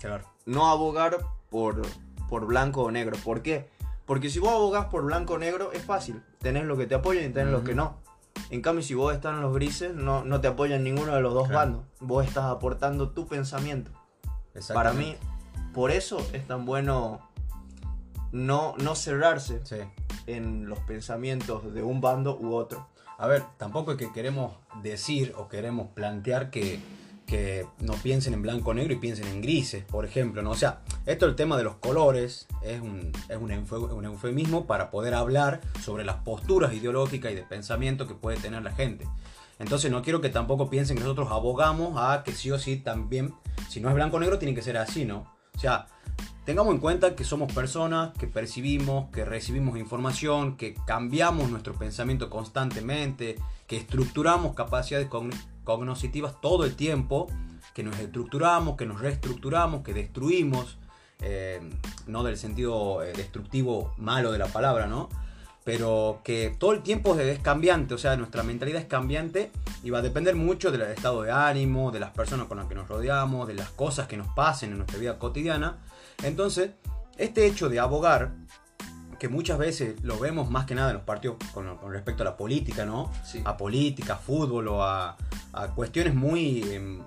Claro. 0.00 0.24
no 0.44 0.66
abogar 0.66 1.16
por, 1.48 1.80
por 2.28 2.44
blanco 2.44 2.82
o 2.82 2.90
negro. 2.90 3.16
¿Por 3.24 3.40
qué? 3.40 3.70
Porque 4.04 4.28
si 4.28 4.38
vos 4.38 4.50
abogás 4.50 4.86
por 4.86 5.02
blanco 5.02 5.34
o 5.34 5.38
negro 5.38 5.72
es 5.72 5.82
fácil. 5.82 6.22
Tenés 6.44 6.64
los 6.64 6.78
que 6.78 6.86
te 6.86 6.94
apoyan 6.94 7.24
y 7.24 7.28
tenés 7.30 7.50
los 7.50 7.62
Ujú. 7.62 7.70
que 7.70 7.74
no. 7.74 7.96
En 8.50 8.60
cambio, 8.60 8.82
si 8.84 8.92
vos 8.94 9.14
estás 9.14 9.32
en 9.34 9.40
los 9.40 9.54
grises, 9.54 9.94
no, 9.94 10.24
no 10.24 10.40
te 10.42 10.46
apoyan 10.48 10.84
ninguno 10.84 11.14
de 11.14 11.20
los 11.22 11.32
dos 11.32 11.48
Claro. 11.48 11.58
bandos. 11.58 11.84
Vos 12.00 12.26
estás 12.26 12.44
aportando 12.44 13.10
tu 13.10 13.26
pensamiento. 13.26 13.90
Para 14.74 14.92
mí, 14.92 15.16
por 15.72 15.90
eso 15.90 16.18
es 16.34 16.46
tan 16.46 16.64
bueno 16.66 17.18
no, 18.30 18.74
no 18.78 18.94
cerrarse 18.94 19.60
Sí. 19.64 19.76
en 20.26 20.68
los 20.68 20.78
pensamientos 20.80 21.72
de 21.72 21.82
un 21.82 22.00
bando 22.00 22.36
u 22.38 22.54
otro. 22.54 22.88
A 23.16 23.26
ver, 23.26 23.42
tampoco 23.56 23.92
es 23.92 23.96
que 23.96 24.12
queremos 24.12 24.52
decir 24.82 25.32
o 25.38 25.48
queremos 25.48 25.88
plantear 25.94 26.50
que, 26.50 26.80
que 27.26 27.66
no 27.80 27.94
piensen 27.94 28.34
en 28.34 28.42
blanco 28.42 28.70
o 28.70 28.74
negro 28.74 28.92
y 28.92 28.96
piensen 28.96 29.26
en 29.28 29.40
grises, 29.40 29.84
por 29.84 30.04
ejemplo, 30.04 30.42
¿no? 30.42 30.50
O 30.50 30.56
sea, 30.56 30.80
esto 31.06 31.26
el 31.26 31.36
tema 31.36 31.56
de 31.56 31.64
los 31.64 31.76
colores 31.76 32.46
es 32.62 32.80
un, 32.80 33.12
es 33.28 33.36
un, 33.36 34.04
eufemismo 34.04 34.66
para 34.66 34.90
poder 34.90 35.14
hablar 35.14 35.60
sobre 35.82 36.04
las 36.04 36.16
posturas 36.16 36.74
ideológicas 36.74 37.32
y 37.32 37.34
de 37.34 37.42
pensamiento 37.42 38.06
que 38.06 38.14
puede 38.14 38.36
tener 38.36 38.62
la 38.62 38.72
gente. 38.72 39.06
Entonces 39.58 39.90
no 39.90 40.02
quiero 40.02 40.20
que 40.20 40.28
tampoco 40.28 40.68
piensen 40.68 40.96
que 40.96 41.02
nosotros 41.02 41.28
abogamos 41.30 41.94
a 41.96 42.24
que 42.24 42.32
sí 42.32 42.50
o 42.50 42.58
sí 42.58 42.76
también, 42.76 43.32
si 43.68 43.80
no 43.80 43.88
es 43.88 43.94
blanco 43.94 44.16
o 44.16 44.20
negro, 44.20 44.38
tiene 44.38 44.54
que 44.54 44.62
ser 44.62 44.76
así, 44.76 45.04
¿no? 45.04 45.32
O 45.56 45.58
sea, 45.58 45.86
tengamos 46.44 46.74
en 46.74 46.80
cuenta 46.80 47.14
que 47.14 47.24
somos 47.24 47.52
personas, 47.52 48.12
que 48.18 48.26
percibimos, 48.26 49.10
que 49.10 49.24
recibimos 49.24 49.78
información, 49.78 50.56
que 50.56 50.74
cambiamos 50.86 51.48
nuestro 51.50 51.74
pensamiento 51.74 52.28
constantemente, 52.28 53.36
que 53.66 53.76
estructuramos 53.76 54.54
capacidades 54.54 55.08
cognitivas 55.08 55.53
todo 56.40 56.64
el 56.64 56.76
tiempo, 56.76 57.28
que 57.74 57.82
nos 57.82 57.98
estructuramos, 57.98 58.76
que 58.76 58.86
nos 58.86 59.00
reestructuramos, 59.00 59.82
que 59.82 59.92
destruimos, 59.92 60.78
eh, 61.20 61.60
no 62.06 62.22
del 62.22 62.36
sentido 62.36 63.02
eh, 63.02 63.12
destructivo 63.12 63.92
malo 63.96 64.30
de 64.32 64.38
la 64.38 64.46
palabra, 64.46 64.86
¿no? 64.86 65.08
Pero 65.64 66.20
que 66.22 66.54
todo 66.58 66.72
el 66.72 66.82
tiempo 66.82 67.18
es 67.18 67.38
cambiante, 67.38 67.94
o 67.94 67.98
sea, 67.98 68.16
nuestra 68.16 68.42
mentalidad 68.42 68.80
es 68.82 68.86
cambiante 68.86 69.50
y 69.82 69.90
va 69.90 69.98
a 69.98 70.02
depender 70.02 70.34
mucho 70.34 70.70
del 70.70 70.82
estado 70.82 71.22
de 71.22 71.32
ánimo, 71.32 71.90
de 71.90 72.00
las 72.00 72.10
personas 72.10 72.46
con 72.46 72.58
las 72.58 72.66
que 72.66 72.74
nos 72.74 72.86
rodeamos, 72.86 73.48
de 73.48 73.54
las 73.54 73.70
cosas 73.70 74.06
que 74.06 74.18
nos 74.18 74.28
pasen 74.34 74.72
en 74.72 74.78
nuestra 74.78 74.98
vida 74.98 75.18
cotidiana. 75.18 75.78
Entonces, 76.22 76.72
este 77.16 77.46
hecho 77.46 77.68
de 77.70 77.80
abogar, 77.80 78.32
que 79.18 79.28
muchas 79.28 79.58
veces 79.58 80.02
lo 80.02 80.18
vemos 80.18 80.50
más 80.50 80.66
que 80.66 80.74
nada 80.74 80.90
en 80.90 80.96
los 80.96 81.04
partidos 81.04 81.36
con, 81.52 81.78
respecto 81.90 82.22
a 82.22 82.26
la 82.26 82.36
política, 82.36 82.84
¿no? 82.84 83.10
A 83.44 83.56
política, 83.56 84.16
fútbol 84.16 84.68
o 84.68 84.82
a, 84.82 85.16
cuestiones 85.74 86.14
muy, 86.14 86.62
em, 86.72 87.02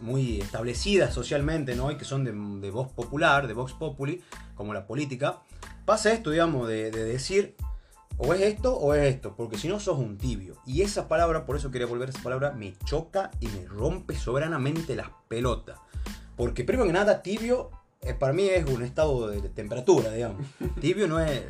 muy 0.00 0.40
establecidas 0.40 1.14
socialmente, 1.14 1.74
¿no? 1.76 1.90
Y 1.90 1.96
que 1.96 2.04
son 2.04 2.24
de, 2.24 2.70
voz 2.70 2.88
popular, 2.88 3.46
de 3.46 3.54
vox 3.54 3.72
populi, 3.72 4.22
como 4.54 4.74
la 4.74 4.86
política. 4.86 5.40
Pasa 5.84 6.12
esto, 6.12 6.30
digamos, 6.30 6.68
de, 6.68 6.90
de 6.90 7.04
decir 7.04 7.56
o 8.18 8.34
es 8.34 8.42
esto 8.42 8.76
o 8.76 8.94
es 8.94 9.14
esto, 9.14 9.34
porque 9.36 9.58
si 9.58 9.68
no 9.68 9.80
sos 9.80 9.98
un 9.98 10.18
tibio. 10.18 10.54
Y 10.66 10.82
esa 10.82 11.08
palabra, 11.08 11.44
por 11.46 11.56
eso 11.56 11.70
quería 11.70 11.86
volver 11.86 12.08
a 12.08 12.12
esa 12.12 12.22
palabra, 12.22 12.52
me 12.52 12.74
choca 12.84 13.30
y 13.40 13.48
me 13.48 13.66
rompe 13.66 14.14
soberanamente 14.14 14.94
las 14.94 15.08
pelotas. 15.28 15.78
Porque 16.36 16.64
primero 16.64 16.86
que 16.86 16.92
nada, 16.92 17.22
tibio 17.22 17.70
eh, 18.02 18.14
para 18.14 18.32
mí 18.32 18.44
es 18.44 18.68
un 18.68 18.82
estado 18.82 19.28
de 19.28 19.48
temperatura, 19.48 20.10
digamos. 20.12 20.44
Tibio 20.80 21.06
no 21.06 21.20
es 21.20 21.42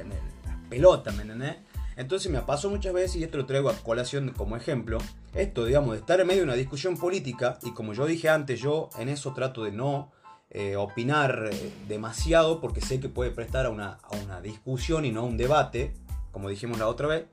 la 0.44 0.58
pelota, 0.68 1.10
¿me 1.12 1.22
entendés? 1.22 1.56
Entonces 1.96 2.30
me 2.30 2.40
pasó 2.42 2.70
muchas 2.70 2.92
veces, 2.92 3.16
y 3.16 3.24
esto 3.24 3.38
lo 3.38 3.46
traigo 3.46 3.68
a 3.68 3.74
colación 3.74 4.32
como 4.36 4.56
ejemplo, 4.56 4.98
esto, 5.34 5.64
digamos, 5.64 5.92
de 5.92 5.98
estar 5.98 6.20
en 6.20 6.26
medio 6.26 6.40
de 6.40 6.44
una 6.44 6.54
discusión 6.54 6.96
política, 6.96 7.58
y 7.62 7.72
como 7.72 7.92
yo 7.92 8.06
dije 8.06 8.28
antes, 8.28 8.60
yo 8.60 8.88
en 8.98 9.08
eso 9.08 9.32
trato 9.34 9.64
de 9.64 9.72
no 9.72 10.10
eh, 10.50 10.76
opinar 10.76 11.50
eh, 11.52 11.72
demasiado, 11.88 12.60
porque 12.60 12.80
sé 12.80 13.00
que 13.00 13.08
puede 13.08 13.30
prestar 13.30 13.66
a 13.66 13.70
una, 13.70 13.98
a 14.02 14.16
una 14.24 14.40
discusión 14.40 15.04
y 15.04 15.10
no 15.10 15.20
a 15.20 15.24
un 15.24 15.36
debate, 15.36 15.94
como 16.30 16.48
dijimos 16.48 16.78
la 16.78 16.88
otra 16.88 17.08
vez. 17.08 17.24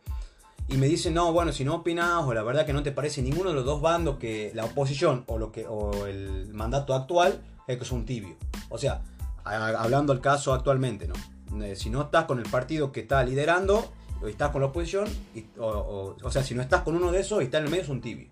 Y 0.68 0.78
me 0.78 0.88
dicen, 0.88 1.16
no, 1.16 1.34
bueno, 1.34 1.52
si 1.52 1.66
no 1.66 1.76
opinas 1.76 2.24
o 2.26 2.34
la 2.34 2.44
verdad 2.44 2.66
que 2.66 2.74
no 2.74 2.84
te 2.84 2.92
parece 2.92 3.22
ninguno 3.24 3.50
de 3.50 3.56
los 3.56 3.66
dos 3.66 3.82
bandos 3.82 4.18
que 4.18 4.52
la 4.54 4.66
oposición 4.66 5.24
o, 5.26 5.40
lo 5.40 5.52
que, 5.52 5.66
o 5.66 6.06
el 6.06 6.54
mandato 6.54 6.94
actual, 6.94 7.42
es 7.70 7.78
que 7.78 7.84
es 7.84 7.92
un 7.92 8.06
tibio. 8.06 8.36
O 8.70 8.78
sea, 8.78 9.02
hablando 9.44 10.12
al 10.12 10.22
caso 10.22 10.54
actualmente, 10.54 11.08
¿no? 11.08 11.64
Eh, 11.64 11.76
si 11.76 11.90
no 11.90 12.02
estás 12.02 12.26
con 12.26 12.40
el 12.40 12.50
partido 12.50 12.92
que 12.92 13.02
está 13.02 13.24
liderando, 13.24 13.92
o 14.22 14.28
estás 14.28 14.50
con 14.50 14.62
la 14.62 14.68
oposición, 14.68 15.08
o, 15.60 16.16
sea, 16.32 16.44
si 16.44 16.56
no 16.56 16.62
estás 16.62 16.82
con 16.82 16.96
uno 16.96 17.12
de 17.12 17.22
esos 17.22 17.42
y 17.42 17.46
estás 17.46 17.60
en 17.60 17.66
el 17.66 17.72
medio, 17.72 17.84
es 17.84 17.90
un 17.90 18.02
tibio. 18.02 18.28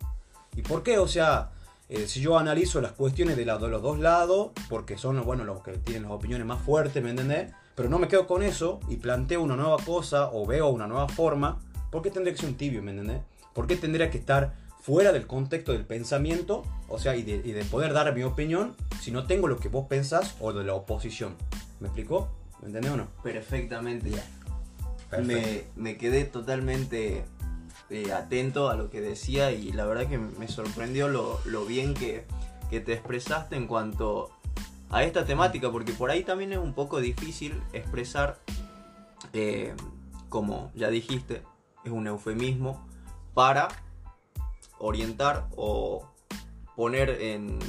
¿Y 0.55 0.63
por 0.63 0.81
qué? 0.81 0.97
O 0.97 1.07
sea, 1.07 1.51
eh, 1.87 2.07
si 2.07 2.19
yo 2.19 2.37
analizo 2.37 2.81
las 2.81 2.93
cuestiones 2.93 3.37
de, 3.37 3.45
de, 3.45 3.67
los 3.67 3.81
dos 3.81 3.99
lados, 3.99 4.51
porque 4.69 4.97
son 4.97 5.23
bueno, 5.23 5.43
los 5.43 5.61
que 5.61 5.73
tienen 5.73 6.03
las 6.03 6.11
opiniones 6.11 6.45
más 6.47 6.61
fuertes, 6.61 7.01
¿me 7.03 7.11
entendés? 7.11 7.53
Pero 7.75 7.89
no 7.89 7.99
me 7.99 8.07
quedo 8.07 8.25
con 8.25 8.41
eso 8.41 8.79
y 8.89 8.97
planteo 8.97 9.43
una 9.43 9.55
nueva 9.55 9.77
cosa 9.85 10.31
o 10.31 10.47
veo 10.47 10.67
una 10.69 10.87
nueva 10.87 11.07
forma, 11.07 11.59
¿por 11.91 12.01
qué 12.01 12.09
tendría 12.09 12.33
que 12.33 12.41
ser 12.41 12.49
un 12.49 12.57
tibio, 12.57 12.81
¿me 12.81 12.89
entendés? 12.89 13.21
¿Por 13.53 13.67
qué 13.67 13.75
tendría 13.75 14.09
que 14.09 14.17
estar 14.17 14.55
fuera 14.87 15.11
del 15.11 15.27
contexto 15.27 15.73
del 15.73 15.83
pensamiento, 15.83 16.63
o 16.87 16.97
sea, 16.97 17.17
y 17.17 17.21
de, 17.21 17.65
poder 17.65 17.91
dar 17.91 18.15
mi 18.15 18.23
opinión 18.23 18.73
si 19.01 19.11
no 19.11 19.27
tengo 19.27 19.49
lo 19.49 19.59
que 19.59 19.67
vos 19.67 19.85
pensás 19.89 20.37
o 20.39 20.53
de 20.53 20.63
la 20.63 20.75
oposición. 20.75 21.35
¿Me 21.81 21.87
explicó? 21.89 22.29
¿Me 22.61 22.67
entendés 22.67 22.93
o 22.93 22.95
no? 22.95 23.07
Perfectamente. 23.21 24.09
Me, 25.21 25.65
me, 25.75 25.97
quedé 25.97 26.23
totalmente 26.23 27.25
eh, 27.89 28.13
atento 28.13 28.69
a 28.69 28.75
lo 28.75 28.89
que 28.89 29.01
decía 29.01 29.51
y 29.51 29.73
la 29.73 29.85
verdad 29.85 30.07
que 30.07 30.19
me 30.19 30.47
sorprendió 30.47 31.09
lo, 31.09 31.41
lo 31.43 31.65
bien 31.65 31.93
que, 31.93 32.23
que, 32.69 32.79
te 32.79 32.93
expresaste 32.93 33.57
en 33.57 33.67
cuanto 33.67 34.29
a 34.89 35.03
esta 35.03 35.25
temática, 35.25 35.69
porque 35.69 35.91
por 35.91 36.11
ahí 36.11 36.23
también 36.23 36.53
es 36.53 36.59
un 36.59 36.73
poco 36.73 37.01
difícil 37.01 37.61
expresar, 37.73 38.39
eh, 39.33 39.73
como 40.29 40.71
ya 40.75 40.89
dijiste, 40.89 41.41
es 41.83 41.91
un 41.91 42.07
eufemismo 42.07 42.87
para 43.33 43.67
orientar 44.79 45.47
o 45.55 46.07
poner 46.75 47.09
en, 47.09 47.59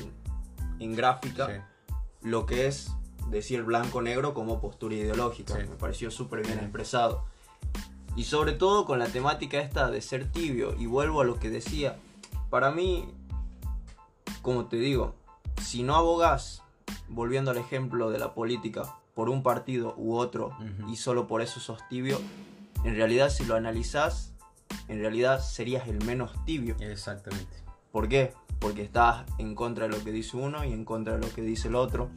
en 0.79 0.95
gráfica 0.95 1.69
lo 2.23 2.47
que 2.47 2.67
es 2.67 2.93
decir 3.31 3.63
blanco-negro 3.63 4.35
como 4.35 4.61
postura 4.61 4.95
ideológica. 4.95 5.55
Me 5.55 5.77
pareció 5.77 6.11
súper 6.11 6.45
bien 6.45 6.59
expresado. 6.59 7.25
Y 8.17 8.25
sobre 8.25 8.53
todo 8.53 8.85
con 8.85 8.99
la 8.99 9.07
temática 9.07 9.61
esta 9.61 9.91
de 9.91 10.01
ser 10.01 10.31
tibio. 10.31 10.75
Y 10.79 10.87
vuelvo 10.87 11.21
a 11.21 11.25
lo 11.25 11.39
que 11.39 11.51
decía. 11.51 11.97
Para 12.51 12.71
mí, 12.71 13.09
como 14.43 14.67
te 14.67 14.77
digo, 14.77 15.15
si 15.63 15.83
no 15.83 15.95
abogas, 15.95 16.63
volviendo 17.09 17.51
al 17.51 17.59
ejemplo 17.59 18.11
de 18.11 18.19
la 18.19 18.35
política, 18.35 18.97
por 19.15 19.29
un 19.29 19.43
partido 19.43 19.95
u 19.97 20.15
otro 20.15 20.57
y 20.89 20.97
solo 20.97 21.27
por 21.27 21.43
eso 21.43 21.59
sos 21.59 21.81
tibio, 21.89 22.21
en 22.85 22.95
realidad 22.95 23.31
si 23.31 23.45
lo 23.45 23.57
analizás, 23.57 24.33
en 24.89 25.01
realidad 25.01 25.41
serías 25.41 25.87
el 25.89 26.05
menos 26.05 26.33
tibio. 26.45 26.77
Exactamente. 26.81 27.57
¿Por 27.93 28.09
qué? 28.09 28.33
Porque 28.59 28.83
estás 28.83 29.25
en 29.39 29.55
contra 29.55 29.89
de 29.89 29.97
lo 29.97 30.03
que 30.03 30.13
dice 30.13 30.37
uno 30.37 30.65
y 30.65 30.73
en 30.73 30.85
contra 30.85 31.15
de 31.17 31.27
lo 31.27 31.33
que 31.33 31.43
dice 31.43 31.69
el 31.69 31.75
otro. 31.75 32.11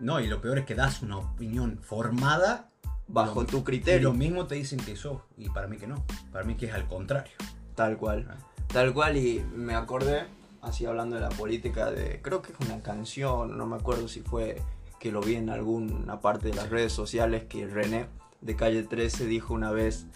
No, 0.00 0.20
y 0.20 0.26
lo 0.26 0.40
peor 0.40 0.58
es 0.58 0.66
que 0.66 0.74
das 0.74 1.02
una 1.02 1.18
opinión 1.18 1.78
formada 1.80 2.70
bajo 3.06 3.44
tu 3.44 3.62
criterio. 3.62 4.00
Y 4.00 4.12
lo 4.12 4.14
mismo 4.14 4.46
te 4.46 4.56
dicen 4.56 4.80
que 4.80 4.96
sos, 4.96 5.22
y 5.36 5.48
para 5.50 5.68
mí 5.68 5.76
que 5.76 5.86
no. 5.86 6.04
Para 6.32 6.44
mí 6.44 6.56
que 6.56 6.66
es 6.66 6.74
al 6.74 6.88
contrario. 6.88 7.32
Tal 7.74 7.96
cual. 7.96 8.26
Ah. 8.30 8.36
Tal 8.66 8.92
cual, 8.94 9.16
y 9.16 9.44
me 9.54 9.74
acordé, 9.74 10.24
así 10.60 10.86
hablando 10.86 11.16
de 11.16 11.22
la 11.22 11.28
política, 11.28 11.90
de. 11.90 12.20
Creo 12.22 12.42
que 12.42 12.52
es 12.52 12.58
una 12.60 12.82
canción, 12.82 13.56
no 13.56 13.66
me 13.66 13.76
acuerdo 13.76 14.08
si 14.08 14.22
fue 14.22 14.60
que 14.98 15.12
lo 15.12 15.20
vi 15.20 15.36
en 15.36 15.50
alguna 15.50 16.20
parte 16.20 16.48
de 16.48 16.54
las 16.54 16.70
redes 16.70 16.92
sociales, 16.92 17.44
que 17.44 17.66
René 17.66 18.06
de 18.40 18.56
Calle 18.56 18.82
13 18.82 19.26
dijo 19.26 19.54
una 19.54 19.70
vez 19.70 20.06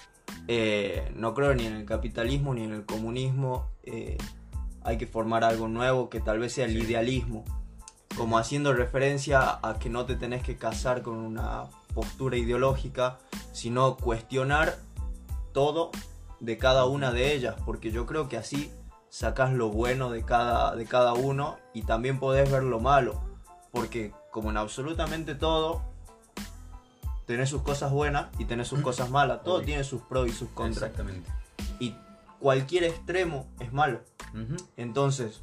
eh, 0.49 1.11
no 1.17 1.35
creo 1.35 1.55
ni 1.55 1.67
en 1.67 1.75
el 1.75 1.85
capitalismo 1.85 2.55
ni 2.55 2.65
en 2.65 2.73
el 2.73 2.85
comunismo. 2.85 3.71
Eh, 3.83 4.17
hay 4.83 4.99
que 4.99 5.07
formar 5.07 5.43
algo 5.45 5.69
nuevo 5.69 6.09
que 6.09 6.21
tal 6.21 6.39
vez 6.39 6.53
sea 6.53 6.67
el 6.67 6.77
idealismo. 6.77 7.45
Como 8.17 8.39
haciendo 8.39 8.73
referencia 8.73 9.59
a 9.63 9.79
que 9.79 9.91
no 9.91 10.07
te 10.07 10.17
tenés 10.17 10.43
que 10.43 10.57
casar 10.57 11.03
con 11.03 11.17
una 11.17 11.65
postura 11.95 12.37
ideológica, 12.37 13.19
sino 13.53 13.97
cuestionar 13.97 14.79
todo 15.53 15.91
de 16.41 16.57
cada 16.57 16.87
una 16.87 17.13
de 17.13 17.35
ellas. 17.35 17.57
Porque 17.65 17.91
yo 17.91 18.07
creo 18.07 18.29
que 18.29 18.37
así 18.37 18.71
sacas 19.09 19.53
lo 19.53 19.71
bueno 19.71 20.11
de 20.11 20.25
cada, 20.25 20.77
de 20.77 20.87
cada 20.87 21.15
uno 21.15 21.59
y 21.75 21.83
también 21.83 22.19
podés 22.19 22.51
ver 22.51 22.63
lo 22.63 22.81
malo. 22.81 23.21
Porque 23.73 24.13
como 24.31 24.51
en 24.51 24.57
absolutamente 24.57 25.35
todo, 25.35 25.83
tenés 27.27 27.51
sus 27.51 27.63
cosas 27.63 27.93
buenas 27.93 28.29
y 28.39 28.45
tenés 28.45 28.69
sus 28.69 28.81
cosas 28.81 29.11
malas. 29.11 29.43
Todo 29.43 29.61
tiene 29.61 29.85
sus 29.85 30.01
pros 30.03 30.29
y 30.29 30.33
sus 30.33 30.49
contras. 30.51 30.91
Exactamente. 30.91 31.31
Y 31.79 31.95
cualquier 32.39 32.85
extremo 32.85 33.47
es 33.61 33.73
malo. 33.73 34.01
Entonces, 34.77 35.43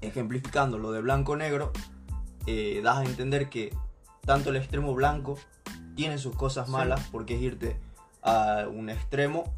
ejemplificando 0.00 0.78
lo 0.78 0.90
de 0.92 1.00
blanco-negro, 1.02 1.72
eh, 2.46 2.80
das 2.82 2.98
a 2.98 3.04
entender 3.04 3.50
que 3.50 3.76
tanto 4.24 4.50
el 4.50 4.56
extremo 4.56 4.94
blanco 4.94 5.38
tiene 5.94 6.18
sus 6.18 6.34
cosas 6.34 6.68
malas 6.68 7.06
porque 7.12 7.36
es 7.36 7.42
irte 7.42 7.76
a 8.22 8.66
un 8.72 8.88
extremo 8.88 9.52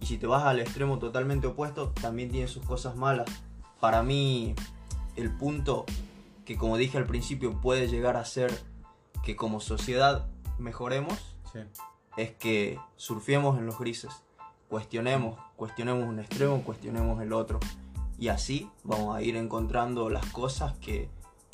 y 0.00 0.06
si 0.06 0.18
te 0.18 0.26
vas 0.26 0.44
al 0.44 0.60
extremo 0.60 0.98
totalmente 0.98 1.46
opuesto 1.46 1.90
también 1.90 2.30
tiene 2.30 2.48
sus 2.48 2.64
cosas 2.64 2.96
malas. 2.96 3.26
Para 3.80 4.02
mí 4.02 4.54
el 5.14 5.30
punto 5.30 5.86
que 6.44 6.56
como 6.56 6.76
dije 6.76 6.98
al 6.98 7.06
principio 7.06 7.60
puede 7.60 7.88
llegar 7.88 8.16
a 8.16 8.24
ser 8.24 8.50
que 9.22 9.36
como 9.36 9.60
sociedad 9.60 10.26
mejoremos 10.58 11.36
es 12.16 12.32
que 12.32 12.78
surfiemos 12.96 13.58
en 13.58 13.66
los 13.66 13.78
grises, 13.78 14.10
cuestionemos, 14.68 15.38
cuestionemos 15.56 16.08
un 16.08 16.18
extremo, 16.18 16.62
cuestionemos 16.62 17.22
el 17.22 17.32
otro. 17.32 17.60
Y 18.18 18.28
así 18.28 18.68
vamos 18.82 19.16
a 19.16 19.22
ir 19.22 19.36
encontrando 19.36 20.10
las 20.10 20.26
cosas 20.26 20.74
que 20.78 21.08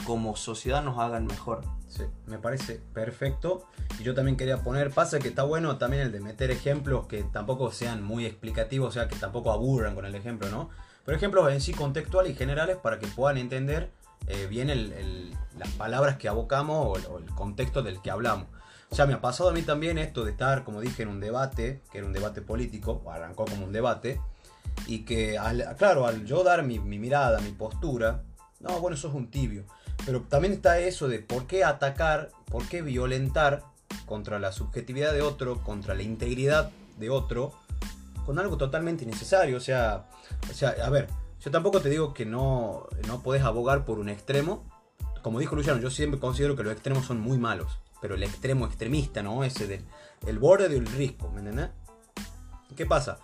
como 0.06 0.36
sociedad 0.36 0.82
nos 0.82 0.98
hagan 0.98 1.26
mejor. 1.26 1.62
Sí, 1.88 2.04
me 2.26 2.38
parece 2.38 2.80
perfecto. 2.92 3.66
Y 3.98 4.02
yo 4.02 4.14
también 4.14 4.36
quería 4.36 4.62
poner, 4.62 4.90
pasa 4.90 5.18
que 5.18 5.28
está 5.28 5.44
bueno 5.44 5.76
también 5.76 6.02
el 6.02 6.12
de 6.12 6.20
meter 6.20 6.50
ejemplos 6.50 7.06
que 7.06 7.22
tampoco 7.22 7.70
sean 7.70 8.02
muy 8.02 8.26
explicativos, 8.26 8.88
o 8.88 8.92
sea, 8.92 9.08
que 9.08 9.16
tampoco 9.16 9.52
aburran 9.52 9.94
con 9.94 10.06
el 10.06 10.14
ejemplo, 10.14 10.48
¿no? 10.48 10.70
Pero 11.04 11.16
ejemplos 11.16 11.52
en 11.52 11.60
sí 11.60 11.72
contextuales 11.72 12.32
y 12.32 12.34
generales 12.34 12.78
para 12.78 12.98
que 12.98 13.06
puedan 13.06 13.36
entender 13.36 13.92
eh, 14.26 14.46
bien 14.46 14.68
las 15.58 15.68
palabras 15.72 16.16
que 16.16 16.28
abocamos 16.28 16.98
o 17.08 17.18
el 17.18 17.26
contexto 17.26 17.82
del 17.82 18.00
que 18.00 18.10
hablamos. 18.10 18.46
Sea, 18.94 19.06
me 19.06 19.14
ha 19.14 19.20
pasado 19.20 19.50
a 19.50 19.52
mí 19.52 19.62
también 19.62 19.98
esto 19.98 20.24
de 20.24 20.30
estar, 20.30 20.62
como 20.62 20.80
dije, 20.80 21.02
en 21.02 21.08
un 21.08 21.18
debate, 21.18 21.82
que 21.90 21.98
era 21.98 22.06
un 22.06 22.12
debate 22.12 22.42
político, 22.42 23.02
arrancó 23.10 23.44
como 23.44 23.64
un 23.64 23.72
debate, 23.72 24.20
y 24.86 25.00
que, 25.00 25.36
al, 25.36 25.74
claro, 25.76 26.06
al 26.06 26.24
yo 26.24 26.44
dar 26.44 26.62
mi, 26.62 26.78
mi 26.78 27.00
mirada, 27.00 27.40
mi 27.40 27.50
postura, 27.50 28.22
no, 28.60 28.78
bueno, 28.78 28.96
eso 28.96 29.08
es 29.08 29.14
un 29.14 29.32
tibio. 29.32 29.64
Pero 30.06 30.22
también 30.22 30.52
está 30.52 30.78
eso 30.78 31.08
de 31.08 31.18
por 31.18 31.48
qué 31.48 31.64
atacar, 31.64 32.30
por 32.46 32.68
qué 32.68 32.82
violentar 32.82 33.64
contra 34.06 34.38
la 34.38 34.52
subjetividad 34.52 35.12
de 35.12 35.22
otro, 35.22 35.60
contra 35.64 35.94
la 35.94 36.04
integridad 36.04 36.70
de 36.96 37.10
otro, 37.10 37.52
con 38.24 38.38
algo 38.38 38.56
totalmente 38.56 39.02
innecesario. 39.02 39.56
O 39.56 39.60
sea, 39.60 40.06
o 40.48 40.54
sea 40.54 40.70
a 40.84 40.90
ver, 40.90 41.08
yo 41.40 41.50
tampoco 41.50 41.80
te 41.80 41.90
digo 41.90 42.14
que 42.14 42.26
no, 42.26 42.86
no 43.08 43.22
podés 43.24 43.42
abogar 43.42 43.84
por 43.84 43.98
un 43.98 44.08
extremo. 44.08 44.64
Como 45.20 45.40
dijo 45.40 45.56
Luciano, 45.56 45.80
yo 45.80 45.90
siempre 45.90 46.20
considero 46.20 46.54
que 46.54 46.62
los 46.62 46.72
extremos 46.72 47.06
son 47.06 47.20
muy 47.20 47.38
malos. 47.38 47.80
Pero 48.04 48.16
el 48.16 48.22
extremo 48.22 48.66
extremista, 48.66 49.22
¿no? 49.22 49.44
Ese 49.44 49.66
del 49.66 49.82
el 50.26 50.38
borde 50.38 50.68
del 50.68 50.84
risco, 50.84 51.30
¿me? 51.30 51.70
¿Qué 52.76 52.84
pasa? 52.84 53.16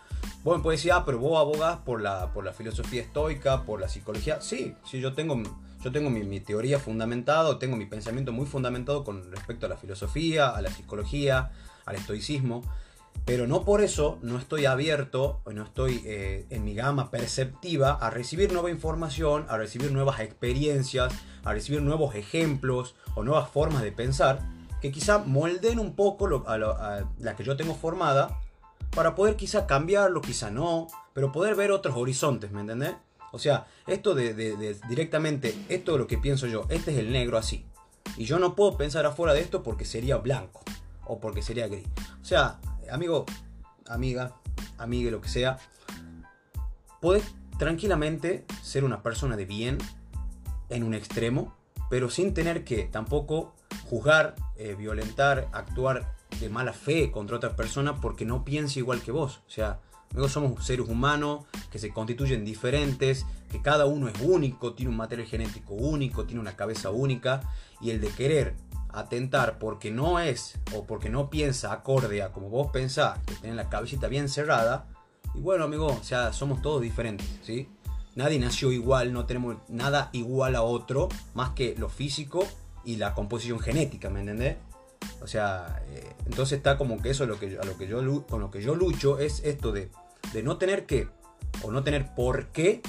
Vos 0.43 0.57
me 0.65 0.71
decir, 0.71 0.91
ah, 0.93 1.05
pero 1.05 1.19
vos 1.19 1.39
abogás 1.39 1.81
por 1.81 2.01
la, 2.01 2.33
por 2.33 2.47
la 2.47 2.55
filosofía 2.55 3.03
estoica, 3.03 3.65
por 3.65 3.79
la 3.79 3.91
psicología. 3.91 4.41
Sí, 4.41 4.75
sí, 4.87 4.99
yo 4.99 5.13
tengo, 5.13 5.39
yo 5.85 5.93
tengo 5.93 6.09
mi, 6.09 6.23
mi 6.23 6.41
teoría 6.41 6.79
fundamentada, 6.79 7.59
tengo 7.59 7.77
mi 7.77 7.85
pensamiento 7.85 8.33
muy 8.33 8.47
fundamentado 8.47 9.05
con 9.05 9.31
respecto 9.31 9.67
a 9.67 9.69
la 9.69 9.77
filosofía, 9.77 10.49
a 10.49 10.63
la 10.63 10.71
psicología, 10.71 11.53
al 11.85 11.97
estoicismo. 11.97 12.63
Pero 13.27 13.47
no 13.47 13.67
por 13.67 13.83
eso 13.83 14.19
no 14.23 14.39
estoy 14.39 14.65
abierto 14.65 15.43
no 15.53 15.63
estoy 15.63 16.01
eh, 16.07 16.47
en 16.49 16.65
mi 16.65 16.75
gama 16.75 17.11
perceptiva 17.11 17.93
a 17.93 18.09
recibir 18.09 18.51
nueva 18.51 18.71
información, 18.71 19.45
a 19.51 19.59
recibir 19.59 19.93
nuevas 19.93 20.21
experiencias, 20.21 21.13
a 21.45 21.53
recibir 21.53 21.83
nuevos 21.83 22.15
ejemplos 22.15 22.95
o 23.15 23.23
nuevas 23.25 23.51
formas 23.51 23.83
de 23.83 23.93
pensar 23.93 24.41
que 24.81 24.91
quizá 24.91 25.19
molden 25.19 25.79
un 25.79 25.95
poco 25.95 26.27
lo, 26.27 26.49
a, 26.49 26.59
lo, 26.59 26.73
a 26.73 27.09
la 27.19 27.37
que 27.37 27.45
yo 27.45 27.57
tengo 27.57 27.75
formada 27.75 28.41
para 28.95 29.15
poder 29.15 29.37
quizá 29.37 29.67
cambiarlo, 29.67 30.21
quizá 30.21 30.51
no, 30.51 30.89
pero 31.13 31.33
poder 31.33 31.55
ver 31.55 31.71
otros 31.71 31.97
horizontes, 31.97 32.51
¿me 32.51 32.61
entendés? 32.61 32.95
O 33.33 33.39
sea, 33.39 33.67
esto 33.87 34.15
de, 34.15 34.35
de, 34.35 34.57
de, 34.57 34.77
directamente, 34.89 35.57
esto 35.69 35.93
es 35.93 35.99
lo 35.99 36.07
que 36.07 36.19
pienso 36.19 36.47
yo, 36.47 36.67
este 36.69 36.93
es 36.93 36.99
el 36.99 37.13
negro 37.13 37.39
así. 37.39 37.65
Y 38.17 38.25
yo 38.25 38.39
no 38.39 38.57
puedo 38.57 38.77
pensar 38.77 39.07
afuera 39.07 39.33
de 39.33 39.41
esto 39.41 39.63
porque 39.63 39.85
sería 39.85 40.17
blanco 40.17 40.63
o 41.07 41.21
porque 41.21 41.43
sería 41.43 41.69
gris. 41.69 41.87
O 42.21 42.25
sea, 42.25 42.59
amigo, 42.91 43.27
amiga, 43.89 44.35
amigue, 44.79 45.11
lo 45.11 45.21
que 45.21 45.29
sea, 45.29 45.59
puedes 47.01 47.25
tranquilamente 47.59 48.45
ser 48.63 48.85
una 48.85 49.03
persona 49.03 49.37
de 49.37 49.45
bien 49.45 49.79
en 50.69 50.83
un 50.83 50.95
extremo, 50.95 51.55
pero 51.89 52.11
sin 52.11 52.35
tener 52.35 52.65
que 52.65 52.85
tampoco 52.85 53.55
juzgar, 53.89 54.37
eh, 54.63 54.75
violentar, 54.75 55.49
actuar 55.53 56.15
de 56.39 56.51
mala 56.51 56.75
fe 56.75 57.11
contra 57.11 57.37
otras 57.37 57.55
personas 57.55 57.99
porque 57.99 58.27
no 58.27 58.45
piensa 58.45 58.79
igual 58.79 59.01
que 59.01 59.11
vos. 59.11 59.41
O 59.47 59.51
sea, 59.51 59.81
luego 60.13 60.29
somos 60.29 60.67
seres 60.67 60.87
humanos 60.87 61.47
que 61.73 61.79
se 61.79 61.95
constituyen 61.95 62.45
diferentes, 62.45 63.25
que 63.51 63.63
cada 63.63 63.87
uno 63.87 64.09
es 64.09 64.21
único, 64.21 64.75
tiene 64.75 64.91
un 64.91 64.99
material 64.99 65.27
genético 65.27 65.73
único, 65.73 66.27
tiene 66.27 66.43
una 66.43 66.57
cabeza 66.57 66.91
única, 66.91 67.41
y 67.81 67.89
el 67.89 68.03
de 68.03 68.09
querer 68.09 68.55
atentar 68.91 69.59
porque 69.59 69.91
no 69.91 70.21
es 70.21 70.59
o 70.75 70.85
porque 70.85 71.09
no 71.09 71.31
piensa 71.31 71.73
acorde 71.73 72.23
a 72.23 72.31
como 72.31 72.51
vos 72.51 72.71
pensás, 72.71 73.19
que 73.25 73.37
tiene 73.37 73.57
la 73.57 73.71
cabecita 73.71 74.09
bien 74.09 74.29
cerrada, 74.29 74.89
y 75.35 75.41
bueno, 75.41 75.65
amigo, 75.65 75.87
o 75.87 76.05
sea, 76.05 76.35
somos 76.35 76.61
todos 76.61 76.83
diferentes, 76.83 77.27
¿sí? 77.43 77.67
Nadie 78.15 78.39
nació 78.39 78.73
igual, 78.73 79.15
no 79.15 79.25
tenemos 79.25 79.57
nada 79.71 80.11
igual 80.13 80.55
a 80.55 80.61
otro, 80.61 81.09
más 81.33 81.51
que 81.51 81.75
lo 81.79 81.89
físico 81.89 82.47
y 82.85 82.97
la 82.97 83.15
composición 83.15 83.59
genética, 83.59 84.11
¿me 84.11 84.21
entendés? 84.21 84.57
O 85.23 85.27
sea, 85.27 85.83
eh, 85.91 86.13
entonces 86.27 86.59
está 86.59 86.77
como 86.77 87.01
que 87.01 87.11
eso 87.11 87.27
lo 87.27 87.39
que, 87.39 87.59
a 87.61 87.65
lo 87.65 87.77
que 87.77 87.87
yo, 87.87 88.27
con 88.27 88.41
lo 88.41 88.51
que 88.51 88.63
yo 88.63 88.75
lucho 88.75 89.19
es 89.19 89.43
esto 89.45 89.73
de, 89.73 89.91
de 90.33 90.43
no 90.43 90.59
tener 90.59 90.87
que, 90.87 91.09
o 91.63 91.71
no 91.71 91.83
tener 91.83 92.15
por 92.15 92.49
qué, 92.49 92.83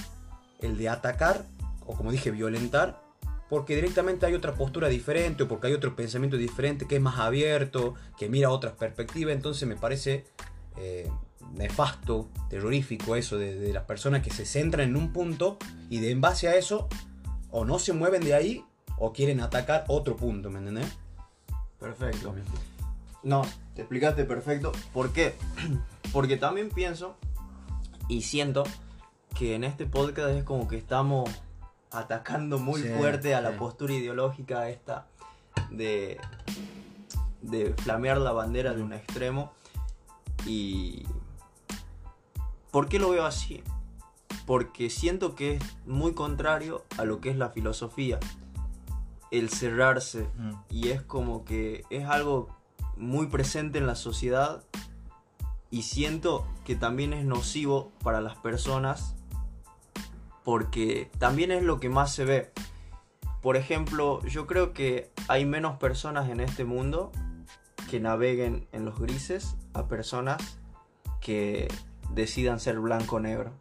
el 0.60 0.78
de 0.78 0.90
atacar, 0.90 1.46
o 1.86 1.96
como 1.96 2.12
dije, 2.12 2.32
violentar, 2.32 3.02
porque 3.50 3.76
directamente 3.76 4.26
hay 4.26 4.34
otra 4.34 4.54
postura 4.56 4.88
diferente, 4.88 5.44
o 5.44 5.48
porque 5.48 5.68
hay 5.68 5.74
otro 5.74 5.96
pensamiento 5.96 6.38
diferente, 6.38 6.88
que 6.88 6.96
es 6.96 7.02
más 7.02 7.20
abierto, 7.20 7.96
que 8.18 8.30
mira 8.30 8.50
otras 8.50 8.74
perspectivas, 8.74 9.36
entonces 9.36 9.68
me 9.68 9.76
parece 9.76 10.26
eh, 10.78 11.10
nefasto, 11.54 12.30
terrorífico 12.50 13.16
eso 13.16 13.38
de, 13.38 13.56
de 13.56 13.74
las 13.74 13.84
personas 13.84 14.22
que 14.22 14.30
se 14.30 14.46
centran 14.46 14.90
en 14.90 14.96
un 14.96 15.12
punto 15.12 15.58
y 15.90 16.00
de 16.00 16.12
en 16.12 16.22
base 16.22 16.48
a 16.48 16.56
eso, 16.56 16.88
o 17.50 17.66
no 17.66 17.78
se 17.78 17.92
mueven 17.92 18.24
de 18.24 18.34
ahí, 18.34 18.64
o 19.04 19.12
quieren 19.12 19.40
atacar 19.42 19.84
otro 19.88 20.16
punto, 20.16 20.52
¿me 20.52 20.60
entendés? 20.60 20.96
Perfecto. 21.80 22.36
No, 23.24 23.42
te 23.74 23.82
explicaste 23.82 24.26
perfecto. 24.26 24.72
¿Por 24.94 25.12
qué? 25.12 25.34
Porque 26.14 26.38
también 26.38 26.70
pienso 26.70 27.16
y 28.08 28.22
siento 28.22 28.64
que 29.36 29.56
en 29.56 29.64
este 29.64 29.88
podcast 29.88 30.30
es 30.36 30.44
como 30.44 30.68
que 30.68 30.78
estamos 30.78 31.28
atacando 31.90 32.60
muy 32.60 32.80
Sí, 32.84 32.90
fuerte 32.90 33.34
a 33.34 33.42
la 33.42 33.54
sí. 33.54 33.58
postura 33.58 33.94
ideológica 33.96 34.70
esta 34.70 35.08
de, 35.72 36.20
de 37.42 37.74
flamear 37.74 38.20
la 38.20 38.34
bandera 38.34 38.74
de 38.74 38.84
un 38.84 38.94
extremo. 38.94 39.52
Y... 40.46 41.08
¿Por 42.70 42.88
qué 42.88 43.00
lo 43.00 43.10
veo 43.10 43.26
así? 43.26 43.64
Porque 44.46 44.92
siento 44.92 45.34
que 45.36 45.56
es 45.56 45.64
muy 45.88 46.14
contrario 46.14 46.86
a 47.00 47.04
lo 47.04 47.20
que 47.20 47.32
es 47.32 47.36
la 47.36 47.50
filosofía. 47.50 48.20
El 49.32 49.50
cerrarse, 49.50 50.28
Mm. 50.38 50.52
y 50.70 50.90
es 50.90 51.02
como 51.02 51.46
que 51.46 51.84
es 51.90 52.06
algo 52.06 52.50
muy 52.98 53.28
presente 53.28 53.78
en 53.80 53.88
la 53.88 53.96
sociedad 53.96 54.64
y 55.70 55.84
siento 55.84 56.46
que 56.66 56.76
también 56.76 57.14
es 57.14 57.26
nocivo 57.26 57.92
para 58.04 58.22
las 58.22 58.36
personas 58.38 59.16
porque 60.44 61.10
también 61.18 61.52
es 61.52 61.64
lo 61.64 61.80
que 61.80 61.90
más 61.90 62.14
se 62.14 62.26
ve. 62.26 62.52
Por 63.42 63.58
ejemplo, 63.58 64.24
yo 64.26 64.48
creo 64.48 64.74
que 64.74 65.10
hay 65.28 65.46
menos 65.46 65.78
personas 65.78 66.30
en 66.30 66.40
este 66.42 66.66
mundo 66.66 67.12
que 67.90 68.00
naveguen 68.00 68.68
en 68.72 68.86
los 68.86 69.00
grises 69.00 69.56
a 69.74 69.88
personas 69.88 70.60
que 71.22 71.68
decidan 72.14 72.60
ser 72.60 72.80
blanco 72.80 73.16
o 73.18 73.20
negro. 73.20 73.52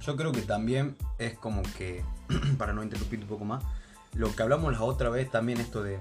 Yo 0.00 0.16
creo 0.16 0.32
que 0.32 0.42
también 0.42 0.96
es 1.18 1.38
como 1.38 1.62
que, 1.76 2.04
para 2.58 2.72
no 2.72 2.82
interrumpir 2.82 3.20
un 3.20 3.28
poco 3.28 3.44
más, 3.44 3.64
lo 4.14 4.34
que 4.34 4.42
hablamos 4.42 4.72
la 4.72 4.82
otra 4.82 5.08
vez 5.10 5.30
también 5.30 5.60
esto 5.60 5.82
de, 5.82 5.98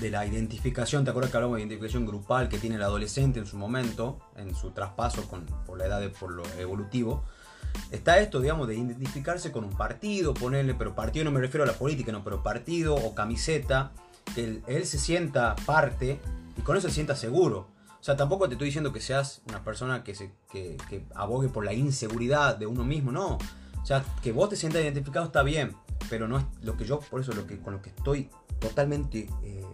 de 0.00 0.10
la 0.10 0.26
identificación, 0.26 1.04
¿te 1.04 1.10
acuerdas 1.10 1.30
que 1.30 1.36
hablamos 1.36 1.56
de 1.56 1.62
identificación 1.62 2.06
grupal 2.06 2.48
que 2.48 2.58
tiene 2.58 2.76
el 2.76 2.82
adolescente 2.82 3.38
en 3.38 3.46
su 3.46 3.58
momento, 3.58 4.18
en 4.36 4.54
su 4.54 4.70
traspaso 4.70 5.28
con, 5.28 5.44
por 5.66 5.78
la 5.78 5.86
edad, 5.86 6.00
de, 6.00 6.08
por 6.08 6.32
lo 6.32 6.44
evolutivo? 6.58 7.24
Está 7.90 8.18
esto, 8.18 8.40
digamos, 8.40 8.66
de 8.68 8.76
identificarse 8.76 9.52
con 9.52 9.64
un 9.64 9.76
partido, 9.76 10.32
ponerle, 10.34 10.74
pero 10.74 10.94
partido 10.94 11.24
no 11.24 11.30
me 11.30 11.40
refiero 11.40 11.64
a 11.64 11.66
la 11.66 11.74
política, 11.74 12.10
no, 12.12 12.24
pero 12.24 12.42
partido 12.42 12.94
o 12.94 13.14
camiseta, 13.14 13.92
que 14.34 14.62
él, 14.66 14.86
se 14.86 14.98
sienta 14.98 15.56
parte 15.66 16.20
y 16.56 16.62
con 16.62 16.76
eso 16.76 16.88
se 16.88 16.94
sienta 16.94 17.14
seguro. 17.14 17.68
O 18.00 18.02
sea, 18.02 18.16
tampoco 18.16 18.48
te 18.48 18.54
estoy 18.54 18.66
diciendo 18.66 18.92
que 18.92 19.00
seas 19.00 19.42
una 19.48 19.62
persona 19.62 20.02
que, 20.02 20.14
se, 20.14 20.32
que 20.50 21.04
abogue 21.14 21.48
por 21.48 21.64
la 21.64 21.74
inseguridad 21.74 22.56
de 22.56 22.66
uno 22.66 22.82
mismo, 22.82 23.12
no. 23.12 23.38
O 23.82 23.86
sea, 23.86 24.04
que 24.22 24.32
vos 24.32 24.48
te 24.48 24.56
sientas 24.56 24.82
identificado 24.82 25.26
está 25.26 25.42
bien, 25.42 25.74
pero 26.08 26.28
no 26.28 26.38
es 26.38 26.44
lo 26.62 26.76
que 26.76 26.84
yo, 26.84 27.00
por 27.00 27.20
eso 27.20 27.32
lo 27.32 27.46
que, 27.46 27.58
con 27.60 27.74
lo 27.74 27.82
que 27.82 27.90
estoy 27.90 28.30
totalmente 28.58 29.28
eh, 29.42 29.64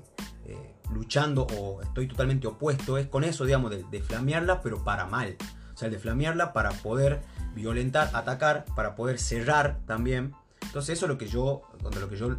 eh, 0.46 0.74
luchando 0.92 1.46
o 1.58 1.82
estoy 1.82 2.08
totalmente 2.08 2.46
opuesto 2.46 2.98
es 2.98 3.06
con 3.06 3.24
eso, 3.24 3.44
digamos, 3.44 3.70
de, 3.70 3.84
de 3.84 4.02
flamearla, 4.02 4.60
pero 4.60 4.82
para 4.84 5.06
mal. 5.06 5.36
O 5.74 5.76
sea, 5.76 5.86
el 5.86 5.92
de 5.92 5.98
flamearla 5.98 6.52
para 6.52 6.70
poder 6.70 7.20
violentar, 7.54 8.10
atacar, 8.14 8.64
para 8.74 8.94
poder 8.94 9.18
cerrar 9.18 9.80
también. 9.86 10.34
Entonces 10.62 10.96
eso 10.96 11.06
es 11.06 11.10
lo 11.10 11.18
que 11.18 11.26
yo, 11.26 11.62
contra 11.82 12.00
lo 12.00 12.08
que 12.08 12.16
yo, 12.16 12.36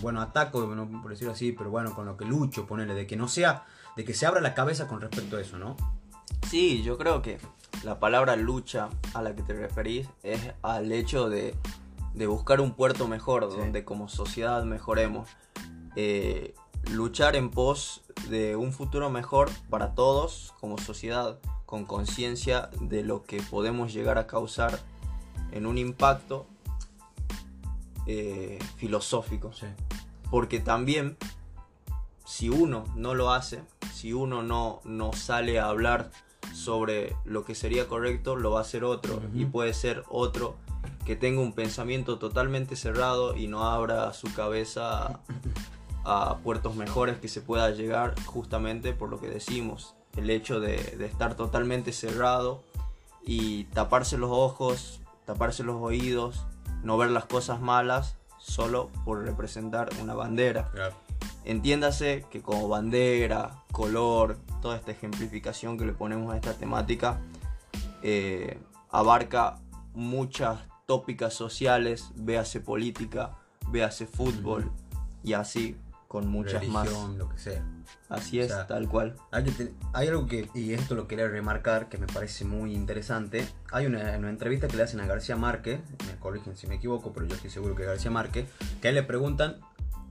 bueno, 0.00 0.20
ataco, 0.20 0.66
no 0.74 1.02
por 1.02 1.10
decirlo 1.10 1.32
así, 1.32 1.52
pero 1.52 1.70
bueno, 1.70 1.94
con 1.94 2.06
lo 2.06 2.16
que 2.16 2.24
lucho, 2.24 2.66
ponerle, 2.66 2.94
de 2.94 3.06
que 3.06 3.16
no 3.16 3.28
sea, 3.28 3.64
de 3.96 4.04
que 4.04 4.14
se 4.14 4.26
abra 4.26 4.40
la 4.40 4.54
cabeza 4.54 4.88
con 4.88 5.00
respecto 5.00 5.36
a 5.36 5.40
eso, 5.40 5.58
¿no? 5.58 5.76
Sí, 6.48 6.82
yo 6.82 6.96
creo 6.98 7.22
que 7.22 7.38
la 7.82 7.98
palabra 7.98 8.36
lucha 8.36 8.88
a 9.12 9.22
la 9.22 9.34
que 9.34 9.42
te 9.42 9.52
referís 9.52 10.08
es 10.22 10.40
al 10.62 10.90
hecho 10.92 11.28
de, 11.28 11.54
de 12.14 12.26
buscar 12.26 12.60
un 12.60 12.72
puerto 12.72 13.08
mejor, 13.08 13.50
Sí. 13.50 13.58
donde 13.58 13.84
como 13.84 14.08
sociedad 14.08 14.64
mejoremos. 14.64 15.28
Eh, 15.96 16.54
luchar 16.90 17.36
en 17.36 17.50
pos 17.50 18.02
de 18.28 18.56
un 18.56 18.72
futuro 18.72 19.10
mejor 19.10 19.50
para 19.70 19.94
todos 19.94 20.54
como 20.60 20.78
sociedad, 20.78 21.38
con 21.66 21.84
conciencia 21.84 22.70
de 22.80 23.02
lo 23.02 23.24
que 23.24 23.42
podemos 23.42 23.92
llegar 23.92 24.18
a 24.18 24.26
causar 24.26 24.78
en 25.52 25.66
un 25.66 25.78
impacto 25.78 26.46
eh, 28.06 28.58
filosófico. 28.76 29.52
Sí. 29.52 29.66
Porque 30.30 30.60
también, 30.60 31.16
si 32.24 32.48
uno 32.50 32.84
no 32.96 33.14
lo 33.14 33.32
hace, 33.32 33.62
si 33.92 34.12
uno 34.12 34.42
no, 34.42 34.80
no 34.84 35.12
sale 35.12 35.58
a 35.58 35.68
hablar 35.68 36.10
sobre 36.52 37.16
lo 37.24 37.44
que 37.44 37.54
sería 37.54 37.88
correcto, 37.88 38.36
lo 38.36 38.50
va 38.50 38.58
a 38.58 38.62
hacer 38.62 38.84
otro. 38.84 39.22
Y 39.32 39.46
puede 39.46 39.72
ser 39.74 40.04
otro 40.08 40.56
que 41.04 41.16
tenga 41.16 41.40
un 41.40 41.52
pensamiento 41.52 42.18
totalmente 42.18 42.76
cerrado 42.76 43.36
y 43.36 43.46
no 43.46 43.64
abra 43.64 44.12
su 44.12 44.32
cabeza 44.32 45.06
a, 45.06 45.20
a 46.04 46.38
puertos 46.38 46.76
mejores 46.76 47.18
que 47.18 47.28
se 47.28 47.40
pueda 47.40 47.70
llegar 47.70 48.14
justamente 48.26 48.92
por 48.92 49.08
lo 49.08 49.20
que 49.20 49.28
decimos. 49.28 49.94
El 50.16 50.30
hecho 50.30 50.60
de, 50.60 50.76
de 50.76 51.06
estar 51.06 51.34
totalmente 51.34 51.92
cerrado 51.92 52.62
y 53.24 53.64
taparse 53.64 54.18
los 54.18 54.30
ojos, 54.30 55.00
taparse 55.24 55.64
los 55.64 55.76
oídos, 55.80 56.46
no 56.82 56.96
ver 56.96 57.10
las 57.10 57.24
cosas 57.24 57.60
malas 57.60 58.16
solo 58.38 58.90
por 59.04 59.24
representar 59.24 59.88
una 60.00 60.14
bandera. 60.14 60.70
Claro. 60.70 60.94
Entiéndase 61.44 62.24
que 62.30 62.42
como 62.42 62.68
bandera, 62.68 63.62
color, 63.72 64.38
toda 64.62 64.76
esta 64.76 64.92
ejemplificación 64.92 65.76
que 65.76 65.84
le 65.84 65.92
ponemos 65.92 66.32
a 66.32 66.36
esta 66.36 66.54
temática, 66.54 67.20
eh, 68.02 68.58
abarca 68.90 69.60
muchas 69.94 70.60
tópicas 70.86 71.34
sociales, 71.34 72.10
véase 72.16 72.60
política, 72.60 73.36
véase 73.68 74.06
fútbol 74.06 74.70
y 75.22 75.32
así 75.32 75.76
con 76.08 76.28
muchas 76.28 76.60
Religión, 76.60 77.08
más. 77.10 77.16
lo 77.16 77.28
que 77.28 77.38
sea. 77.38 77.64
Así 78.08 78.38
es, 78.38 78.52
O 78.52 78.54
sea, 78.54 78.66
tal 78.68 78.88
cual. 78.88 79.16
Hay, 79.32 79.42
que 79.44 79.50
te- 79.50 79.74
hay 79.92 80.06
algo 80.08 80.26
que, 80.26 80.48
y 80.54 80.72
esto 80.72 80.94
lo 80.94 81.08
quería 81.08 81.26
remarcar, 81.28 81.88
que 81.88 81.98
me 81.98 82.06
parece 82.06 82.44
muy 82.44 82.72
interesante. 82.72 83.44
Hay 83.72 83.86
una, 83.86 84.16
una 84.16 84.30
entrevista 84.30 84.68
que 84.68 84.76
le 84.76 84.84
hacen 84.84 85.00
a 85.00 85.06
García 85.06 85.34
Márquez, 85.36 85.80
me 86.06 86.16
corrigen 86.20 86.56
si 86.56 86.68
me 86.68 86.76
equivoco, 86.76 87.12
pero 87.12 87.26
yo 87.26 87.34
estoy 87.34 87.50
seguro 87.50 87.74
que 87.74 87.84
García 87.84 88.12
Márquez, 88.12 88.48
que 88.80 88.88
a 88.88 88.90
él 88.90 88.94
le 88.94 89.02
preguntan, 89.02 89.58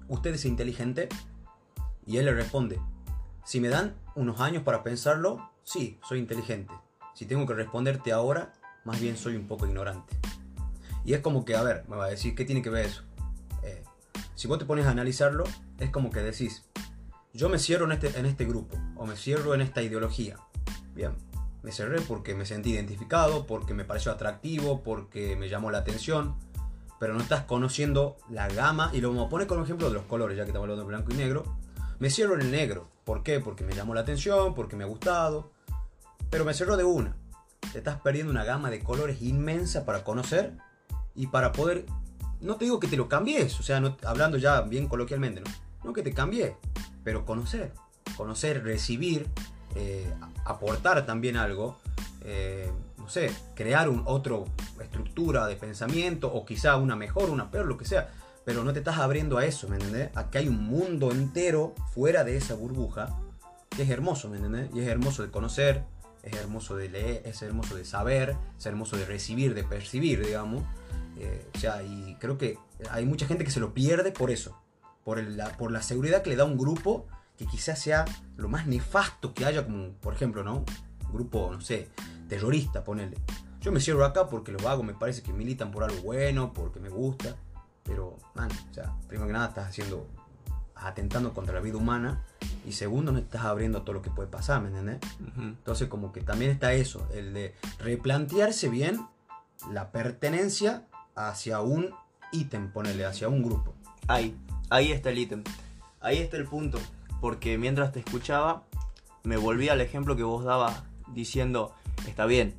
¿usted 0.09 0.33
es 0.33 0.43
inteligente? 0.43 1.07
Y 2.05 2.17
él 2.17 2.25
le 2.25 2.33
responde, 2.33 2.81
si 3.45 3.61
me 3.61 3.69
dan 3.69 3.95
unos 4.15 4.41
años 4.41 4.63
para 4.63 4.83
pensarlo, 4.83 5.49
sí, 5.63 5.99
soy 6.05 6.19
inteligente. 6.19 6.73
Si 7.13 7.25
tengo 7.25 7.45
que 7.47 7.53
responderte 7.53 8.11
ahora, 8.11 8.51
más 8.83 8.99
bien 8.99 9.15
soy 9.15 9.37
un 9.37 9.47
poco 9.47 9.67
ignorante. 9.67 10.17
Y 11.05 11.13
es 11.13 11.21
como 11.21 11.45
que, 11.45 11.55
a 11.55 11.63
ver, 11.63 11.83
me 11.87 11.95
va 11.95 12.05
a 12.05 12.09
decir, 12.09 12.35
¿qué 12.35 12.45
tiene 12.45 12.61
que 12.61 12.69
ver 12.69 12.85
eso? 12.85 13.03
Eh, 13.63 13.83
si 14.35 14.47
vos 14.47 14.57
te 14.57 14.65
pones 14.65 14.85
a 14.85 14.91
analizarlo, 14.91 15.43
es 15.79 15.89
como 15.89 16.09
que 16.09 16.19
decís, 16.19 16.63
yo 17.33 17.49
me 17.49 17.59
cierro 17.59 17.85
en 17.85 17.93
este, 17.93 18.17
en 18.19 18.25
este 18.25 18.45
grupo 18.45 18.77
o 18.95 19.05
me 19.05 19.15
cierro 19.15 19.53
en 19.53 19.61
esta 19.61 19.81
ideología. 19.81 20.37
Bien, 20.93 21.13
me 21.63 21.71
cerré 21.71 22.01
porque 22.01 22.35
me 22.35 22.45
sentí 22.45 22.71
identificado, 22.71 23.47
porque 23.47 23.73
me 23.73 23.85
pareció 23.85 24.11
atractivo, 24.11 24.83
porque 24.83 25.35
me 25.35 25.49
llamó 25.49 25.71
la 25.71 25.79
atención, 25.79 26.35
pero 26.99 27.13
no 27.13 27.21
estás 27.21 27.43
conociendo 27.43 28.17
la 28.29 28.47
gama. 28.47 28.91
Y 28.93 29.01
lo 29.01 29.09
vamos 29.09 29.27
a 29.27 29.29
poner 29.29 29.47
como 29.47 29.63
ejemplo 29.63 29.87
de 29.87 29.93
los 29.93 30.03
colores, 30.03 30.37
ya 30.37 30.43
que 30.43 30.49
estamos 30.49 30.65
hablando 30.65 30.83
de 30.83 30.87
blanco 30.87 31.11
y 31.11 31.15
negro. 31.15 31.57
Me 31.99 32.09
cierro 32.09 32.35
en 32.35 32.41
el 32.41 32.51
negro. 32.51 32.89
¿Por 33.03 33.23
qué? 33.23 33.39
Porque 33.39 33.63
me 33.63 33.73
llamó 33.73 33.93
la 33.93 34.01
atención, 34.01 34.53
porque 34.55 34.75
me 34.75 34.83
ha 34.83 34.87
gustado, 34.87 35.51
pero 36.29 36.45
me 36.45 36.53
cerró 36.53 36.77
de 36.77 36.83
una. 36.83 37.15
Te 37.71 37.79
estás 37.79 37.99
perdiendo 38.01 38.31
una 38.31 38.43
gama 38.43 38.69
de 38.69 38.83
colores 38.83 39.21
inmensa 39.21 39.85
para 39.85 40.03
conocer 40.03 40.53
y 41.15 41.27
para 41.27 41.51
poder. 41.51 41.85
No 42.41 42.55
te 42.55 42.65
digo 42.65 42.79
que 42.79 42.87
te 42.87 42.97
lo 42.97 43.07
cambies, 43.07 43.59
o 43.59 43.63
sea, 43.63 43.81
hablando 44.05 44.37
ya 44.37 44.61
bien 44.61 44.87
coloquialmente, 44.87 45.41
¿no? 45.83 45.93
Que 45.93 46.01
te 46.01 46.13
cambie, 46.13 46.57
pero 47.03 47.25
conocer. 47.25 47.71
Conocer, 48.17 48.63
recibir, 48.63 49.27
eh, 49.75 50.13
aportar 50.45 51.05
también 51.05 51.37
algo. 51.37 51.77
eh, 52.25 52.71
no 52.97 53.09
sé, 53.09 53.29
crear 53.53 53.89
un 53.89 54.03
otro 54.05 54.45
estructura 54.81 55.47
de 55.47 55.55
pensamiento 55.55 56.31
o 56.31 56.45
quizá 56.45 56.77
una 56.77 56.95
mejor, 56.95 57.29
una 57.29 57.51
peor, 57.51 57.65
lo 57.65 57.77
que 57.77 57.85
sea. 57.85 58.09
Pero 58.45 58.63
no 58.63 58.73
te 58.73 58.79
estás 58.79 58.97
abriendo 58.97 59.37
a 59.37 59.45
eso, 59.45 59.67
¿me 59.67 59.75
entendés? 59.75 60.09
A 60.15 60.29
que 60.29 60.37
hay 60.37 60.47
un 60.47 60.63
mundo 60.63 61.11
entero 61.11 61.73
fuera 61.93 62.23
de 62.23 62.37
esa 62.37 62.55
burbuja 62.55 63.19
que 63.69 63.83
es 63.83 63.89
hermoso, 63.89 64.29
¿me 64.29 64.37
entendés? 64.37 64.69
Y 64.73 64.81
es 64.81 64.87
hermoso 64.87 65.23
de 65.23 65.31
conocer, 65.31 65.83
es 66.23 66.33
hermoso 66.35 66.75
de 66.75 66.89
leer, 66.89 67.21
es 67.25 67.41
hermoso 67.41 67.75
de 67.75 67.85
saber, 67.85 68.35
es 68.57 68.65
hermoso 68.65 68.97
de 68.97 69.05
recibir, 69.05 69.53
de 69.53 69.63
percibir, 69.63 70.25
digamos. 70.25 70.63
Eh, 71.17 71.45
o 71.53 71.59
sea, 71.59 71.83
y 71.83 72.15
creo 72.19 72.37
que 72.37 72.57
hay 72.89 73.05
mucha 73.05 73.27
gente 73.27 73.43
que 73.43 73.51
se 73.51 73.59
lo 73.59 73.73
pierde 73.73 74.11
por 74.11 74.31
eso, 74.31 74.57
por, 75.03 75.19
el- 75.19 75.37
la, 75.37 75.49
por 75.57 75.71
la 75.71 75.81
seguridad 75.81 76.21
que 76.23 76.29
le 76.31 76.35
da 76.35 76.45
un 76.45 76.57
grupo 76.57 77.05
que 77.37 77.45
quizás 77.45 77.79
sea 77.79 78.05
lo 78.37 78.47
más 78.49 78.67
nefasto 78.67 79.33
que 79.33 79.45
haya, 79.45 79.65
como 79.65 79.89
por 79.93 80.13
ejemplo, 80.13 80.43
¿no? 80.43 80.63
Un 81.07 81.13
grupo, 81.13 81.51
no 81.51 81.61
sé, 81.61 81.89
terrorista, 82.29 82.83
ponele. 82.83 83.17
Yo 83.61 83.71
me 83.71 83.79
cierro 83.79 84.05
acá 84.05 84.27
porque 84.27 84.51
los 84.51 84.61
vagos 84.63 84.85
me 84.85 84.93
parece 84.93 85.21
que 85.23 85.31
militan 85.33 85.71
por 85.71 85.83
algo 85.83 86.01
bueno, 86.01 86.51
porque 86.53 86.79
me 86.79 86.89
gusta, 86.89 87.35
pero, 87.83 88.17
man, 88.35 88.49
o 88.69 88.73
sea, 88.73 88.93
primero 89.07 89.27
que 89.27 89.33
nada 89.33 89.47
estás 89.49 89.69
haciendo, 89.69 90.07
atentando 90.83 91.33
contra 91.33 91.55
la 91.55 91.61
vida 91.61 91.77
humana, 91.77 92.23
y 92.65 92.71
segundo, 92.71 93.11
no 93.11 93.19
estás 93.19 93.43
abriendo 93.43 93.81
todo 93.81 93.93
lo 93.93 94.01
que 94.01 94.09
puede 94.09 94.29
pasar, 94.29 94.61
¿me 94.61 94.69
entendés? 94.69 94.99
Ujú. 95.19 95.41
Entonces 95.41 95.87
como 95.87 96.13
que 96.13 96.21
también 96.21 96.51
está 96.51 96.73
eso, 96.73 97.07
el 97.13 97.33
de 97.33 97.53
replantearse 97.79 98.69
bien 98.69 99.05
la 99.71 99.91
pertenencia 99.91 100.87
hacia 101.15 101.61
un 101.61 101.93
ítem, 102.31 102.71
ponerle, 102.71 103.05
hacia 103.05 103.29
un 103.29 103.43
grupo. 103.43 103.73
Ahí, 104.07 104.35
ahí 104.69 104.91
está 104.91 105.09
el 105.09 105.19
ítem. 105.19 105.43
Ahí 106.01 106.17
está 106.17 106.37
el 106.37 106.45
punto. 106.45 106.79
Porque 107.21 107.57
mientras 107.57 107.91
te 107.91 107.99
escuchaba, 107.99 108.63
me 109.23 109.37
volví 109.37 109.69
al 109.69 109.81
ejemplo 109.81 110.15
que 110.15 110.23
vos 110.23 110.43
dabas 110.43 110.83
diciendo, 111.13 111.73
está 112.07 112.25
bien, 112.25 112.55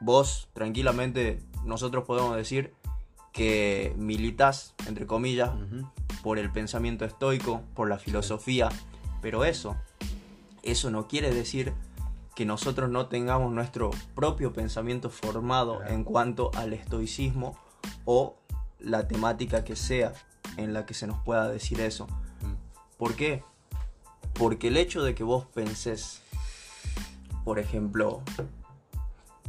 vos 0.00 0.48
tranquilamente, 0.52 1.42
nosotros 1.64 2.04
podemos 2.04 2.36
decir 2.36 2.72
que 3.32 3.94
militas, 3.96 4.74
entre 4.86 5.06
comillas. 5.06 5.50
Por 6.22 6.38
el 6.38 6.50
pensamiento 6.50 7.04
estoico, 7.04 7.62
por 7.74 7.88
la 7.88 7.98
filosofía, 7.98 8.68
pero 9.20 9.44
eso, 9.44 9.76
eso 10.62 10.90
no 10.90 11.08
quiere 11.08 11.32
decir 11.32 11.72
que 12.34 12.46
nosotros 12.46 12.88
no 12.90 13.06
tengamos 13.06 13.52
nuestro 13.52 13.90
propio 14.14 14.52
pensamiento 14.52 15.10
formado 15.10 15.78
Claro. 15.78 15.92
en 15.94 16.04
cuanto 16.04 16.50
al 16.54 16.72
estoicismo 16.72 17.56
o 18.04 18.36
la 18.78 19.06
temática 19.06 19.64
que 19.64 19.76
sea 19.76 20.12
en 20.56 20.72
la 20.72 20.86
que 20.86 20.94
se 20.94 21.06
nos 21.06 21.18
pueda 21.22 21.48
decir 21.48 21.80
eso. 21.80 22.06
Mm. 22.06 22.96
¿Por 22.96 23.14
qué? 23.14 23.42
Porque 24.34 24.68
el 24.68 24.76
hecho 24.76 25.02
de 25.02 25.14
que 25.14 25.24
vos 25.24 25.46
pensés, 25.46 26.22
por 27.44 27.58
ejemplo, 27.58 28.22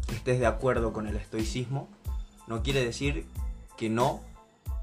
que 0.08 0.16
estés 0.16 0.40
de 0.40 0.46
acuerdo 0.46 0.92
con 0.92 1.08
el 1.08 1.16
estoicismo, 1.16 1.88
no 2.48 2.64
quiere 2.64 2.84
decir 2.84 3.26
que 3.78 3.90
no 3.90 4.22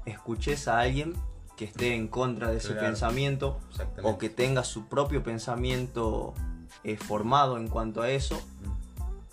escuches 0.05 0.67
a 0.67 0.79
alguien 0.79 1.13
que 1.61 1.65
esté 1.65 1.93
en 1.93 2.07
contra 2.07 2.49
de 2.49 2.57
ese 2.57 2.69
Claro. 2.69 2.87
pensamiento 2.87 3.59
Exactamente. 3.69 4.09
o 4.15 4.17
que 4.17 4.29
tenga 4.31 4.63
su 4.63 4.87
propio 4.87 5.21
pensamiento 5.21 6.33
eh, 6.83 6.97
formado 6.97 7.57
en 7.57 7.67
cuanto 7.67 8.01
a 8.01 8.09
eso, 8.09 8.41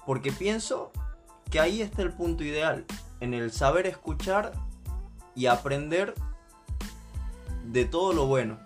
porque 0.04 0.30
pienso 0.30 0.92
que 1.50 1.58
ahí 1.58 1.80
está 1.80 2.02
el 2.02 2.12
punto 2.12 2.44
ideal, 2.44 2.84
en 3.20 3.32
el 3.32 3.50
saber 3.50 3.86
escuchar 3.86 4.52
y 5.34 5.46
aprender 5.46 6.12
de 7.64 7.86
todo 7.86 8.12
lo 8.12 8.26
bueno. 8.26 8.58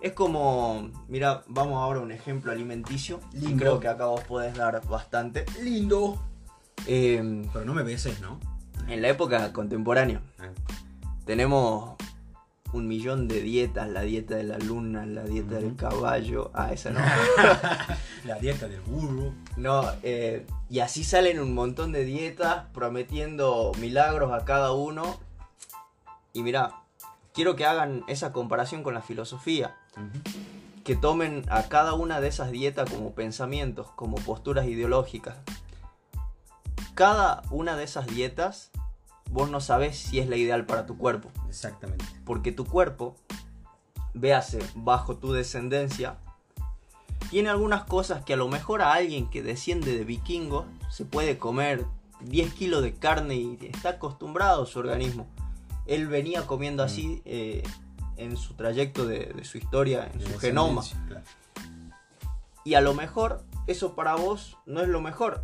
Es 0.00 0.14
como, 0.14 0.88
mira, 1.06 1.42
vamos 1.48 1.82
ahora 1.82 2.00
a 2.00 2.02
un 2.02 2.12
ejemplo 2.12 2.50
alimenticio, 2.50 3.20
Lindo. 3.34 3.56
creo 3.58 3.78
que 3.80 3.88
acá 3.88 4.06
vos 4.06 4.22
podés 4.24 4.54
dar 4.54 4.80
bastante. 4.88 5.44
Lindo. 5.62 6.18
Eh, 6.86 7.46
Pero 7.52 7.66
no 7.66 7.74
me 7.74 7.82
beses, 7.82 8.22
¿no? 8.22 8.40
en 8.88 9.02
la 9.02 9.08
época 9.08 9.52
contemporánea 9.52 10.22
Eh, 10.40 10.50
tenemos 11.26 11.94
un 12.72 12.88
millón 12.88 13.28
de 13.28 13.40
dietas, 13.40 13.88
la 13.88 14.02
dieta 14.02 14.36
de 14.36 14.44
la 14.44 14.58
luna, 14.58 15.04
la 15.04 15.24
dieta 15.24 15.56
del 15.56 15.76
caballo, 15.76 16.50
ah, 16.54 16.72
esa 16.72 16.90
no. 16.90 17.00
La 18.24 18.36
dieta 18.36 18.68
del 18.68 18.80
burro. 18.80 19.34
No, 19.56 19.84
eh, 20.02 20.46
y 20.70 20.78
así 20.78 21.02
salen 21.02 21.40
un 21.40 21.54
montón 21.54 21.92
de 21.92 22.04
dietas 22.04 22.66
prometiendo 22.72 23.72
milagros 23.78 24.32
a 24.32 24.44
cada 24.44 24.72
uno. 24.72 25.18
Y 26.32 26.42
mira, 26.42 26.82
quiero 27.34 27.56
que 27.56 27.66
hagan 27.66 28.04
esa 28.06 28.32
comparación 28.32 28.82
con 28.82 28.94
la 28.94 29.02
filosofía. 29.02 29.76
Que 30.84 30.96
tomen 30.96 31.44
a 31.48 31.64
cada 31.64 31.94
una 31.94 32.20
de 32.20 32.28
esas 32.28 32.50
dietas 32.50 32.90
como 32.90 33.12
pensamientos, 33.12 33.88
como 33.96 34.16
posturas 34.16 34.66
ideológicas. 34.66 35.36
Cada 36.94 37.42
una 37.50 37.76
de 37.76 37.84
esas 37.84 38.06
dietas, 38.06 38.70
vos 39.32 39.50
no 39.50 39.60
sabés 39.60 39.96
si 39.96 40.18
es 40.20 40.28
la 40.28 40.36
ideal 40.36 40.66
para 40.66 40.86
tu 40.86 40.96
cuerpo. 40.98 41.30
Exactamente. 41.48 42.04
Porque 42.24 42.52
tu 42.52 42.64
cuerpo, 42.64 43.16
véase 44.14 44.58
bajo 44.74 45.16
tu 45.16 45.32
descendencia, 45.32 46.18
tiene 47.30 47.48
algunas 47.48 47.84
cosas 47.84 48.24
que 48.24 48.34
a 48.34 48.36
lo 48.36 48.48
mejor 48.48 48.82
a 48.82 48.92
alguien 48.92 49.28
que 49.30 49.42
desciende 49.42 49.96
de 49.96 50.04
vikingos 50.04 50.66
se 50.90 51.04
puede 51.06 51.38
comer 51.38 51.86
10 52.20 52.52
kilos 52.52 52.82
de 52.82 52.94
carne 52.94 53.34
y 53.36 53.58
está 53.62 53.90
acostumbrado 53.90 54.66
su 54.66 54.78
organismo. 54.78 55.26
Él 55.86 56.06
venía 56.08 56.46
comiendo 56.46 56.82
así 56.82 57.22
eh, 57.24 57.62
en 58.16 58.36
su 58.36 58.54
trayecto 58.54 59.06
de, 59.06 59.32
de 59.34 59.44
su 59.44 59.56
historia, 59.58 60.10
en 60.12 60.18
De 60.18 60.32
su 60.32 60.38
genoma. 60.38 60.82
claro. 61.08 61.24
Y 62.64 62.74
a 62.74 62.80
lo 62.80 62.94
mejor 62.94 63.42
eso 63.66 63.94
para 63.94 64.14
vos 64.14 64.58
no 64.66 64.82
es 64.82 64.88
lo 64.88 65.00
mejor. 65.00 65.42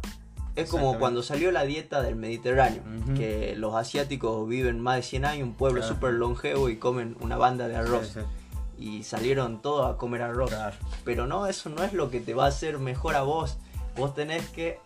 Es 0.59 0.71
como 0.71 0.99
cuando 0.99 1.23
salió 1.23 1.53
la 1.53 1.65
dieta 1.65 2.03
del 2.03 2.17
Mediterráneo, 2.17 2.83
que 3.17 3.55
los 3.57 3.75
asiáticos 3.75 4.49
viven 4.49 4.81
más 4.81 4.97
de 4.97 5.03
100 5.03 5.25
años, 5.25 5.49
un 5.49 5.55
pueblo 5.55 5.81
Claro. 5.81 5.95
súper 5.95 6.15
longevo 6.15 6.69
y 6.69 6.77
comen 6.77 7.17
una 7.21 7.37
banda 7.37 7.69
de 7.69 7.77
arroz. 7.77 8.09
Sí, 8.09 8.21
sí. 8.21 8.27
Y 8.85 9.03
salieron 9.03 9.61
todos 9.63 9.93
a 9.93 9.97
comer 9.97 10.23
arroz. 10.23 10.51
Claro. 10.51 10.77
Pero 11.05 11.27
no, 11.27 11.47
eso 11.47 11.69
no 11.69 11.83
es 11.83 11.93
lo 11.93 12.11
que 12.11 12.21
te 12.21 12.35
va 12.35 12.45
a 12.45 12.49
hacer 12.49 12.79
mejor 12.79 13.15
a 13.15 13.23
vos. 13.23 13.59
Vos 13.97 14.15
tenés 14.15 14.49
que 14.51 14.79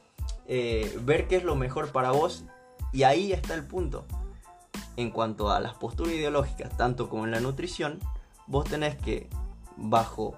eh, 0.47 0.99
ver 1.03 1.27
qué 1.29 1.37
es 1.37 1.45
lo 1.45 1.57
mejor 1.57 1.91
para 1.91 2.11
vos. 2.11 2.45
Y 2.93 3.05
ahí 3.05 3.33
está 3.33 3.55
el 3.55 3.65
punto. 3.65 4.05
En 4.97 5.11
cuanto 5.11 5.51
a 5.51 5.61
las 5.61 5.75
posturas 5.75 6.13
ideológicas, 6.13 6.77
tanto 6.77 7.09
como 7.09 7.25
en 7.25 7.31
la 7.31 7.41
nutrición, 7.41 7.99
vos 8.47 8.67
tenés 8.67 8.97
que, 8.97 9.29
bajo 9.77 10.35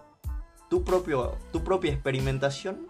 tu, 0.71 0.85
propio, 0.85 1.37
tu 1.53 1.65
propia 1.65 1.93
experimentación, 1.93 2.87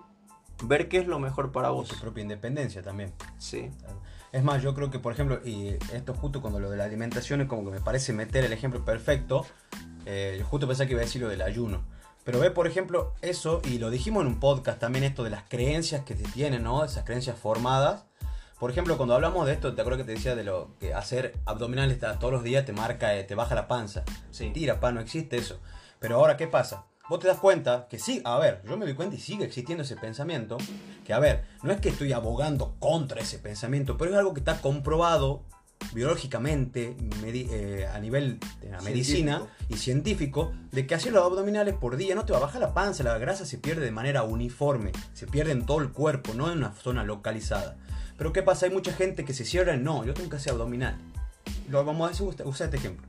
ver 0.68 0.88
qué 0.88 0.98
es 0.98 1.06
lo 1.06 1.18
mejor 1.18 1.52
para 1.52 1.70
vos. 1.70 1.88
tu 1.88 1.96
propia 1.96 2.22
independencia 2.22 2.82
también. 2.82 3.12
Sí. 3.38 3.70
Es 4.32 4.42
más, 4.42 4.62
yo 4.62 4.74
creo 4.74 4.90
que, 4.90 4.98
por 4.98 5.12
ejemplo, 5.12 5.40
y 5.44 5.76
esto 5.92 6.14
justo 6.14 6.40
cuando 6.40 6.58
lo 6.58 6.70
de 6.70 6.76
la 6.76 6.84
alimentación 6.84 7.40
es 7.40 7.46
como 7.46 7.64
que 7.64 7.70
me 7.70 7.80
parece 7.80 8.12
meter 8.12 8.44
el 8.44 8.52
ejemplo 8.52 8.84
perfecto. 8.84 9.46
eh, 10.06 10.42
justo 10.44 10.66
pensé 10.66 10.86
que 10.86 10.92
iba 10.92 11.00
a 11.02 11.04
decir 11.04 11.22
lo 11.22 11.28
del 11.28 11.42
ayuno. 11.42 11.84
Pero 12.24 12.40
ve, 12.40 12.50
por 12.50 12.66
ejemplo, 12.66 13.14
eso, 13.20 13.60
y 13.64 13.78
lo 13.78 13.90
dijimos 13.90 14.22
en 14.22 14.28
un 14.28 14.40
podcast 14.40 14.80
también, 14.80 15.04
esto 15.04 15.24
de 15.24 15.30
las 15.30 15.44
creencias 15.48 16.04
que 16.04 16.16
se 16.16 16.24
tienen, 16.24 16.62
¿no? 16.62 16.84
Esas 16.84 17.04
creencias 17.04 17.38
formadas. 17.38 18.06
Por 18.58 18.70
ejemplo, 18.70 18.96
cuando 18.96 19.14
hablamos 19.14 19.46
de 19.46 19.52
esto, 19.52 19.74
te 19.74 19.80
acuerdo 19.82 19.98
que 19.98 20.04
te 20.04 20.12
decía 20.12 20.34
de 20.34 20.42
lo 20.42 20.70
que 20.80 20.94
hacer 20.94 21.38
abdominales 21.44 21.98
todos 22.18 22.32
los 22.32 22.42
días 22.42 22.64
te 22.64 22.72
marca, 22.72 23.14
eh, 23.14 23.24
te 23.24 23.34
baja 23.34 23.54
la 23.54 23.68
panza. 23.68 24.04
Sí. 24.30 24.44
Mentira, 24.44 24.80
pa, 24.80 24.90
no 24.90 25.00
existe 25.00 25.36
eso. 25.36 25.60
Pero 25.98 26.16
ahora, 26.16 26.36
¿qué 26.36 26.46
pasa? 26.46 26.86
Vos 27.08 27.20
te 27.20 27.28
das 27.28 27.38
cuenta 27.38 27.86
que 27.88 27.98
sí, 27.98 28.22
a 28.24 28.38
ver, 28.38 28.62
yo 28.66 28.76
me 28.78 28.86
doy 28.86 28.94
cuenta 28.94 29.14
y 29.16 29.20
sigue 29.20 29.44
existiendo 29.44 29.84
ese 29.84 29.96
pensamiento. 29.96 30.56
Que 31.04 31.12
a 31.12 31.18
ver, 31.18 31.44
no 31.62 31.70
es 31.72 31.80
que 31.80 31.90
estoy 31.90 32.12
abogando 32.12 32.76
contra 32.78 33.20
ese 33.20 33.38
pensamiento, 33.38 33.98
pero 33.98 34.10
es 34.12 34.16
algo 34.16 34.32
que 34.32 34.40
está 34.40 34.60
comprobado 34.60 35.42
biológicamente, 35.92 36.96
eh, 37.24 37.86
a 37.92 37.98
nivel 37.98 38.38
de 38.60 38.70
la 38.70 38.80
medicina 38.80 39.42
y 39.68 39.76
científico, 39.76 40.52
de 40.72 40.86
que 40.86 40.94
hacer 40.94 41.12
los 41.12 41.24
abdominales 41.24 41.74
por 41.74 41.96
día 41.96 42.14
no 42.14 42.24
te 42.24 42.32
va 42.32 42.38
a 42.38 42.42
bajar 42.42 42.60
la 42.60 42.72
panza, 42.72 43.02
la 43.02 43.18
grasa 43.18 43.44
se 43.44 43.58
pierde 43.58 43.84
de 43.84 43.90
manera 43.90 44.22
uniforme, 44.22 44.92
se 45.12 45.26
pierde 45.26 45.52
en 45.52 45.66
todo 45.66 45.80
el 45.80 45.90
cuerpo, 45.90 46.32
no 46.34 46.50
en 46.50 46.58
una 46.58 46.72
zona 46.72 47.04
localizada. 47.04 47.76
Pero 48.16 48.32
¿qué 48.32 48.42
pasa? 48.42 48.66
Hay 48.66 48.72
mucha 48.72 48.92
gente 48.92 49.24
que 49.26 49.34
se 49.34 49.44
cierra 49.44 49.76
no, 49.76 50.04
yo 50.04 50.14
tengo 50.14 50.30
que 50.30 50.36
hacer 50.36 50.52
abdominal. 50.52 50.96
Lo 51.68 51.84
vamos 51.84 52.06
a 52.06 52.10
decir, 52.12 52.26
usa- 52.26 52.46
usa 52.46 52.66
este 52.66 52.78
ejemplo. 52.78 53.06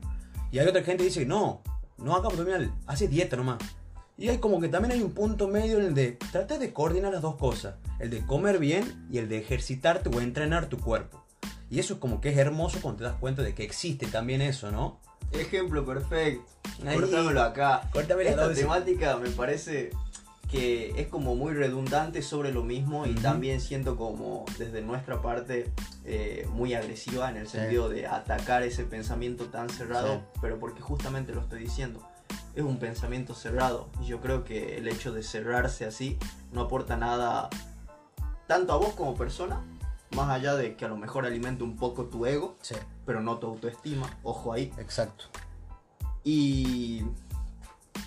Y 0.52 0.58
hay 0.58 0.66
otra 0.66 0.82
gente 0.82 0.98
que 1.02 1.08
dice, 1.08 1.24
no, 1.24 1.62
no 1.96 2.14
haga 2.14 2.28
abdominal, 2.28 2.72
hace 2.86 3.08
dieta 3.08 3.36
nomás. 3.36 3.58
Y 4.18 4.28
hay 4.30 4.38
como 4.38 4.60
que 4.60 4.68
también 4.68 4.92
hay 4.92 5.02
un 5.02 5.12
punto 5.12 5.46
medio 5.46 5.78
en 5.78 5.86
el 5.86 5.94
de 5.94 6.12
tratar 6.32 6.58
de 6.58 6.72
coordinar 6.72 7.12
las 7.12 7.20
dos 7.22 7.36
cosas, 7.36 7.74
el 7.98 8.08
de 8.10 8.24
comer 8.24 8.58
bien 8.58 9.06
y 9.10 9.18
el 9.18 9.28
de 9.28 9.38
ejercitarte 9.38 10.08
o 10.08 10.20
entrenar 10.20 10.66
tu 10.68 10.78
cuerpo. 10.78 11.22
Y 11.70 11.80
eso 11.80 11.94
es 11.94 12.00
como 12.00 12.20
que 12.20 12.30
es 12.30 12.38
hermoso 12.38 12.78
cuando 12.80 12.98
te 12.98 13.04
das 13.04 13.16
cuenta 13.18 13.42
de 13.42 13.54
que 13.54 13.64
existe 13.64 14.06
también 14.06 14.40
eso, 14.40 14.70
¿no? 14.70 15.00
Ejemplo 15.32 15.84
perfecto. 15.84 16.44
Ahí. 16.86 16.96
Cortámelo 16.96 17.42
acá. 17.42 17.90
Córtame 17.92 18.24
la 18.24 18.30
Esta 18.30 18.54
temática 18.54 19.16
me 19.18 19.28
parece 19.30 19.90
que 20.50 20.94
es 20.96 21.08
como 21.08 21.34
muy 21.34 21.52
redundante 21.54 22.22
sobre 22.22 22.52
lo 22.52 22.62
mismo 22.62 23.04
y 23.04 23.10
Ujú. 23.10 23.20
también 23.20 23.60
siento 23.60 23.96
como 23.96 24.44
desde 24.58 24.80
nuestra 24.80 25.20
parte 25.20 25.72
eh, 26.04 26.46
muy 26.52 26.72
agresiva 26.74 27.28
en 27.28 27.36
el 27.36 27.48
Sí. 27.48 27.58
sentido 27.58 27.88
de 27.88 28.06
atacar 28.06 28.62
ese 28.62 28.84
pensamiento 28.84 29.46
tan 29.46 29.68
cerrado, 29.68 30.14
Sí. 30.14 30.38
pero 30.40 30.58
porque 30.60 30.80
justamente 30.80 31.34
lo 31.34 31.40
estoy 31.40 31.58
diciendo. 31.60 32.00
Es 32.54 32.62
un 32.64 32.78
pensamiento 32.78 33.34
cerrado 33.34 33.88
y 34.00 34.06
yo 34.06 34.20
creo 34.20 34.44
que 34.44 34.78
el 34.78 34.88
hecho 34.88 35.12
de 35.12 35.22
cerrarse 35.22 35.84
así 35.84 36.18
no 36.52 36.62
aporta 36.62 36.96
nada 36.96 37.50
tanto 38.46 38.72
a 38.72 38.76
vos 38.76 38.94
como 38.94 39.14
persona, 39.14 39.60
más 40.14 40.30
allá 40.30 40.54
de 40.54 40.76
que 40.76 40.84
a 40.84 40.88
lo 40.88 40.96
mejor 40.96 41.26
alimenta 41.26 41.64
un 41.64 41.76
poco 41.76 42.04
tu 42.04 42.26
ego, 42.26 42.56
Sí, 42.62 42.76
pero 43.04 43.20
no 43.20 43.36
tu 43.38 43.46
autoestima, 43.48 44.08
ojo 44.22 44.52
ahí. 44.52 44.72
exacto. 44.78 45.26
Y 46.24 47.02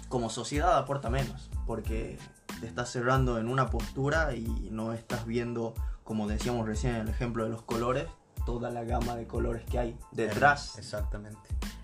como 0.07 0.29
sociedad 0.29 0.77
aporta 0.77 1.09
menos, 1.09 1.49
porque 1.67 2.17
te 2.59 2.67
estás 2.67 2.89
cerrando 2.91 3.37
en 3.37 3.47
una 3.47 3.69
postura 3.69 4.35
y 4.35 4.69
no 4.71 4.93
estás 4.93 5.25
viendo, 5.25 5.73
como 6.03 6.27
decíamos 6.27 6.67
recién 6.67 6.95
en 6.95 7.01
el 7.01 7.09
ejemplo 7.09 7.43
de 7.43 7.49
los 7.51 7.61
colores, 7.61 8.07
toda 8.45 8.69
la 8.69 8.83
gama 8.83 9.15
de 9.15 9.27
colores 9.27 9.63
que 9.69 9.79
hay 9.79 9.97
detrás. 10.11 10.77
Exactamente. 10.77 11.39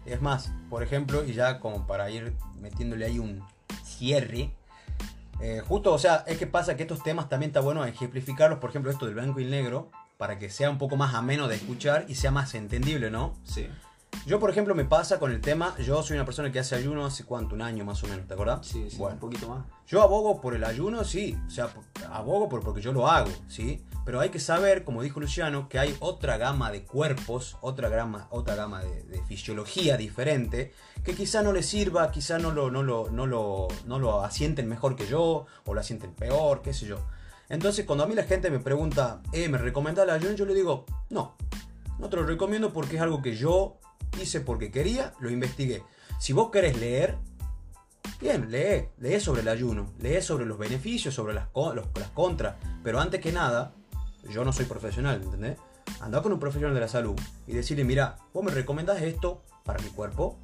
Es 0.05 0.21
más, 0.21 0.51
por 0.69 0.83
ejemplo, 0.83 1.23
y 1.25 1.33
ya 1.33 1.59
como 1.59 1.87
para 1.87 2.09
ir 2.09 2.35
metiéndole 2.59 3.05
ahí 3.05 3.19
un 3.19 3.43
cierre, 3.83 4.51
eh, 5.41 5.61
justo, 5.67 5.93
o 5.93 5.97
sea, 5.97 6.23
es 6.27 6.37
que 6.37 6.47
pasa 6.47 6.75
que 6.75 6.83
estos 6.83 7.03
temas 7.03 7.27
también 7.27 7.49
está 7.49 7.59
bueno 7.59 7.83
ejemplificarlos, 7.85 8.59
por 8.59 8.69
ejemplo, 8.69 8.91
esto 8.91 9.05
del 9.05 9.15
blanco 9.15 9.39
y 9.39 9.43
el 9.43 9.51
negro, 9.51 9.91
para 10.17 10.39
que 10.39 10.49
sea 10.49 10.69
un 10.69 10.77
poco 10.77 10.95
más 10.95 11.13
ameno 11.13 11.47
de 11.47 11.55
escuchar 11.55 12.05
y 12.07 12.15
sea 12.15 12.31
más 12.31 12.55
entendible, 12.55 13.11
¿no? 13.11 13.35
Sí, 13.43 13.67
Yo, 14.25 14.39
por 14.39 14.49
ejemplo, 14.49 14.73
me 14.73 14.85
pasa 14.85 15.19
con 15.19 15.31
el 15.31 15.39
tema, 15.39 15.75
yo 15.77 16.01
soy 16.01 16.15
una 16.17 16.25
persona 16.25 16.51
que 16.51 16.59
hace 16.59 16.75
ayuno 16.75 17.05
hace 17.05 17.23
cuánto, 17.25 17.53
un 17.55 17.61
año 17.61 17.85
más 17.85 18.03
o 18.03 18.07
menos, 18.07 18.27
¿te 18.27 18.33
acordás? 18.33 18.65
sí, 18.65 18.89
sí, 18.89 18.97
Bueno, 18.97 19.15
un 19.15 19.19
poquito 19.19 19.47
más. 19.47 19.65
yo 19.87 20.01
abogo 20.01 20.41
por 20.41 20.55
el 20.55 20.63
ayuno, 20.63 21.03
sí, 21.03 21.37
o 21.45 21.49
sea, 21.49 21.69
abogo 22.11 22.49
por, 22.49 22.61
porque 22.61 22.81
yo 22.81 22.91
lo 22.91 23.07
hago, 23.07 23.29
sí, 23.47 23.83
pero 24.03 24.19
hay 24.19 24.29
que 24.29 24.39
saber, 24.39 24.83
como 24.83 25.03
dijo 25.03 25.19
Luciano, 25.19 25.69
que 25.69 25.77
hay 25.77 25.95
otra 25.99 26.37
gama 26.37 26.71
de 26.71 26.83
cuerpos, 26.83 27.57
otra 27.61 27.89
gama, 27.89 28.27
otra 28.31 28.55
gama 28.55 28.83
de, 28.83 29.03
de 29.03 29.23
fisiología 29.23 29.95
diferente, 29.97 30.73
que 31.03 31.13
quizá 31.13 31.43
no 31.43 31.53
les 31.53 31.67
sirva, 31.67 32.09
quizá 32.11 32.39
no 32.39 32.51
lo, 32.51 32.71
no, 32.71 32.81
lo, 32.81 33.11
no, 33.11 33.27
lo, 33.27 33.67
no 33.85 33.99
lo 33.99 34.23
asienten 34.23 34.67
mejor 34.67 34.95
que 34.95 35.05
yo, 35.05 35.45
o 35.65 35.73
lo 35.73 35.79
asienten 35.79 36.13
peor, 36.13 36.61
qué 36.63 36.73
sé 36.73 36.87
yo. 36.87 36.97
Entonces, 37.47 37.85
cuando 37.85 38.03
a 38.03 38.07
mí 38.07 38.15
la 38.15 38.23
gente 38.23 38.49
me 38.49 38.59
pregunta, 38.59 39.21
eh, 39.31 39.47
¿me 39.49 39.59
recomienda 39.59 40.01
el 40.03 40.09
ayuno? 40.09 40.33
Yo 40.33 40.45
le 40.45 40.55
digo, 40.55 40.85
no, 41.09 41.35
no 41.99 42.09
te 42.09 42.15
lo 42.15 42.23
recomiendo 42.23 42.73
porque 42.73 42.95
es 42.95 43.01
algo 43.03 43.21
que 43.21 43.35
yo 43.35 43.77
hice 44.21 44.41
porque 44.41 44.71
quería, 44.71 45.13
lo 45.19 45.29
investigué. 45.29 45.83
Si 46.19 46.33
vos 46.33 46.49
querés 46.51 46.77
leer, 46.77 47.17
Bien, 48.21 48.49
lee, 48.49 48.87
lee 48.99 49.19
sobre 49.19 49.41
el 49.41 49.47
ayuno, 49.49 49.91
lee 49.99 50.21
sobre 50.21 50.45
los 50.45 50.57
beneficios, 50.57 51.13
sobre 51.13 51.33
las, 51.33 51.47
los- 51.53 51.87
las 51.95 52.09
contras, 52.11 52.55
pero 52.83 52.99
antes 52.99 53.19
que 53.19 53.31
nada, 53.31 53.73
yo 54.29 54.45
no 54.45 54.53
soy 54.53 54.65
profesional, 54.65 55.21
¿entendés? 55.21 55.57
Andá 55.99 56.21
con 56.21 56.31
un 56.31 56.39
profesional 56.39 56.73
de 56.73 56.79
la 56.81 56.87
salud 56.87 57.19
y 57.45 57.53
decirle, 57.53 57.83
mira, 57.83 58.17
vos 58.31 58.43
me 58.43 58.51
recomendás 58.51 59.01
esto 59.01 59.43
para 59.65 59.83
mi 59.83 59.89
cuerpo, 59.89 60.39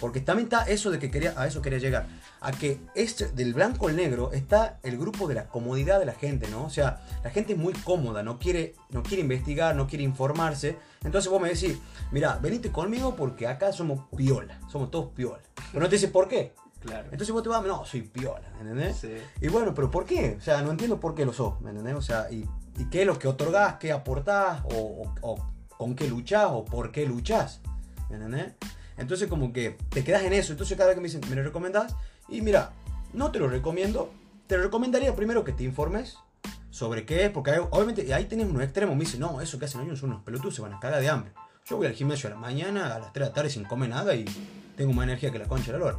porque 0.00 0.20
también 0.20 0.46
está 0.46 0.62
eso 0.64 0.90
de 0.90 0.98
que 0.98 1.10
quería, 1.10 1.34
a 1.36 1.46
eso 1.46 1.60
quería 1.62 1.78
llegar, 1.78 2.06
a 2.40 2.52
que 2.52 2.80
este, 2.94 3.28
del 3.28 3.54
blanco 3.54 3.88
al 3.88 3.96
negro 3.96 4.32
está 4.32 4.78
el 4.82 4.96
grupo 4.98 5.26
de 5.28 5.34
la 5.34 5.48
comodidad 5.48 5.98
de 5.98 6.06
la 6.06 6.14
gente, 6.14 6.48
¿no? 6.48 6.64
O 6.64 6.70
sea, 6.70 7.02
la 7.24 7.30
gente 7.30 7.54
es 7.54 7.58
muy 7.58 7.72
cómoda, 7.72 8.22
no 8.22 8.38
quiere, 8.38 8.74
no 8.90 9.02
quiere 9.02 9.22
investigar, 9.22 9.74
no 9.74 9.86
quiere 9.86 10.04
informarse, 10.04 10.76
entonces 11.04 11.30
vos 11.30 11.40
me 11.40 11.48
decís, 11.48 11.78
mira, 12.12 12.38
venite 12.40 12.70
conmigo 12.70 13.16
porque 13.16 13.46
acá 13.46 13.72
somos 13.72 14.04
piola, 14.16 14.60
somos 14.70 14.90
todos 14.90 15.10
piola, 15.12 15.40
pero 15.72 15.82
no 15.82 15.88
te 15.88 15.96
dice 15.96 16.08
por 16.08 16.28
qué. 16.28 16.54
Claro. 16.80 17.08
Entonces 17.10 17.30
vos 17.32 17.42
te 17.42 17.48
vas, 17.48 17.60
no, 17.64 17.84
soy 17.84 18.02
piola, 18.02 18.48
¿entendés? 18.60 18.98
Sí. 18.98 19.10
Y 19.40 19.48
bueno, 19.48 19.74
pero 19.74 19.90
¿por 19.90 20.04
qué? 20.04 20.36
O 20.38 20.40
sea, 20.40 20.62
no 20.62 20.70
entiendo 20.70 21.00
por 21.00 21.12
qué 21.16 21.24
lo 21.24 21.32
sos, 21.32 21.60
¿me 21.60 21.70
entendés? 21.70 21.94
O 21.96 22.00
sea, 22.02 22.30
y, 22.30 22.48
y 22.78 22.84
qué 22.88 23.00
es 23.00 23.06
lo 23.08 23.18
que 23.18 23.26
otorgás, 23.26 23.78
qué 23.80 23.90
aportás, 23.90 24.62
o, 24.72 24.76
o- 25.02 25.14
o 25.22 25.46
con 25.76 25.96
qué 25.96 26.06
luchás, 26.06 26.46
o 26.50 26.64
por 26.64 26.92
qué 26.92 27.04
luchás, 27.04 27.60
¿me 28.08 28.14
entendés? 28.16 28.52
Entonces 28.98 29.28
como 29.28 29.52
que 29.52 29.76
te 29.90 30.02
quedas 30.04 30.22
en 30.24 30.32
eso, 30.32 30.52
entonces 30.52 30.76
cada 30.76 30.88
vez 30.88 30.96
que 30.96 31.00
me 31.00 31.08
dicen, 31.08 31.20
¿me 31.30 31.36
lo 31.36 31.42
recomendás? 31.42 31.94
Y 32.28 32.42
mira, 32.42 32.72
no 33.12 33.30
te 33.30 33.38
lo 33.38 33.48
recomiendo, 33.48 34.12
te 34.46 34.56
lo 34.56 34.64
recomendaría 34.64 35.14
primero 35.14 35.44
que 35.44 35.52
te 35.52 35.64
informes 35.64 36.16
sobre 36.70 37.06
qué 37.06 37.24
es, 37.26 37.30
porque 37.30 37.52
hay- 37.52 37.60
obviamente 37.70 38.12
ahí 38.12 38.24
tenés 38.26 38.46
unos 38.48 38.62
extremos, 38.62 38.94
me 38.96 39.04
dicen, 39.04 39.20
no, 39.20 39.40
eso 39.40 39.58
que 39.58 39.64
hacen 39.64 39.80
ellos 39.82 39.98
son 40.00 40.10
unos 40.10 40.22
pelotudos, 40.22 40.54
se 40.54 40.62
van 40.62 40.74
a 40.74 40.80
cagar 40.80 41.00
de 41.00 41.08
hambre. 41.08 41.32
Yo 41.66 41.76
voy 41.76 41.86
al 41.86 41.92
gimnasio 41.94 42.28
a 42.28 42.32
la 42.32 42.38
mañana, 42.38 42.94
a 42.94 42.98
las 42.98 43.12
3 43.12 43.26
de 43.26 43.30
la 43.30 43.34
tarde 43.34 43.50
sin 43.50 43.64
comer 43.64 43.90
nada 43.90 44.14
y 44.14 44.24
tengo 44.76 44.92
más 44.92 45.04
energía 45.04 45.30
que 45.30 45.38
la 45.38 45.46
concha 45.46 45.66
de 45.72 45.78
la 45.78 45.84
lora. 45.84 45.98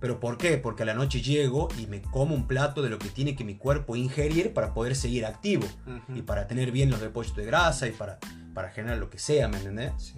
¿Pero 0.00 0.18
por 0.18 0.38
qué? 0.38 0.56
Porque 0.56 0.82
a 0.82 0.86
la 0.86 0.94
noche 0.94 1.20
llego 1.20 1.68
y 1.78 1.86
me 1.86 2.00
como 2.00 2.34
un 2.34 2.46
plato 2.46 2.80
de 2.80 2.88
lo 2.88 2.98
que 2.98 3.10
tiene 3.10 3.36
que 3.36 3.44
mi 3.44 3.56
cuerpo 3.56 3.96
ingerir 3.96 4.54
para 4.54 4.72
poder 4.72 4.96
seguir 4.96 5.26
activo 5.26 5.66
Ujú. 5.86 6.16
y 6.18 6.22
para 6.22 6.46
tener 6.46 6.72
bien 6.72 6.90
los 6.90 7.00
depósitos 7.02 7.36
de 7.38 7.44
grasa 7.44 7.86
y 7.86 7.92
para, 7.92 8.18
para 8.54 8.70
generar 8.70 8.96
lo 8.96 9.10
que 9.10 9.18
sea, 9.18 9.46
¿me 9.48 9.58
entendés? 9.58 9.92
Sí. 9.98 10.14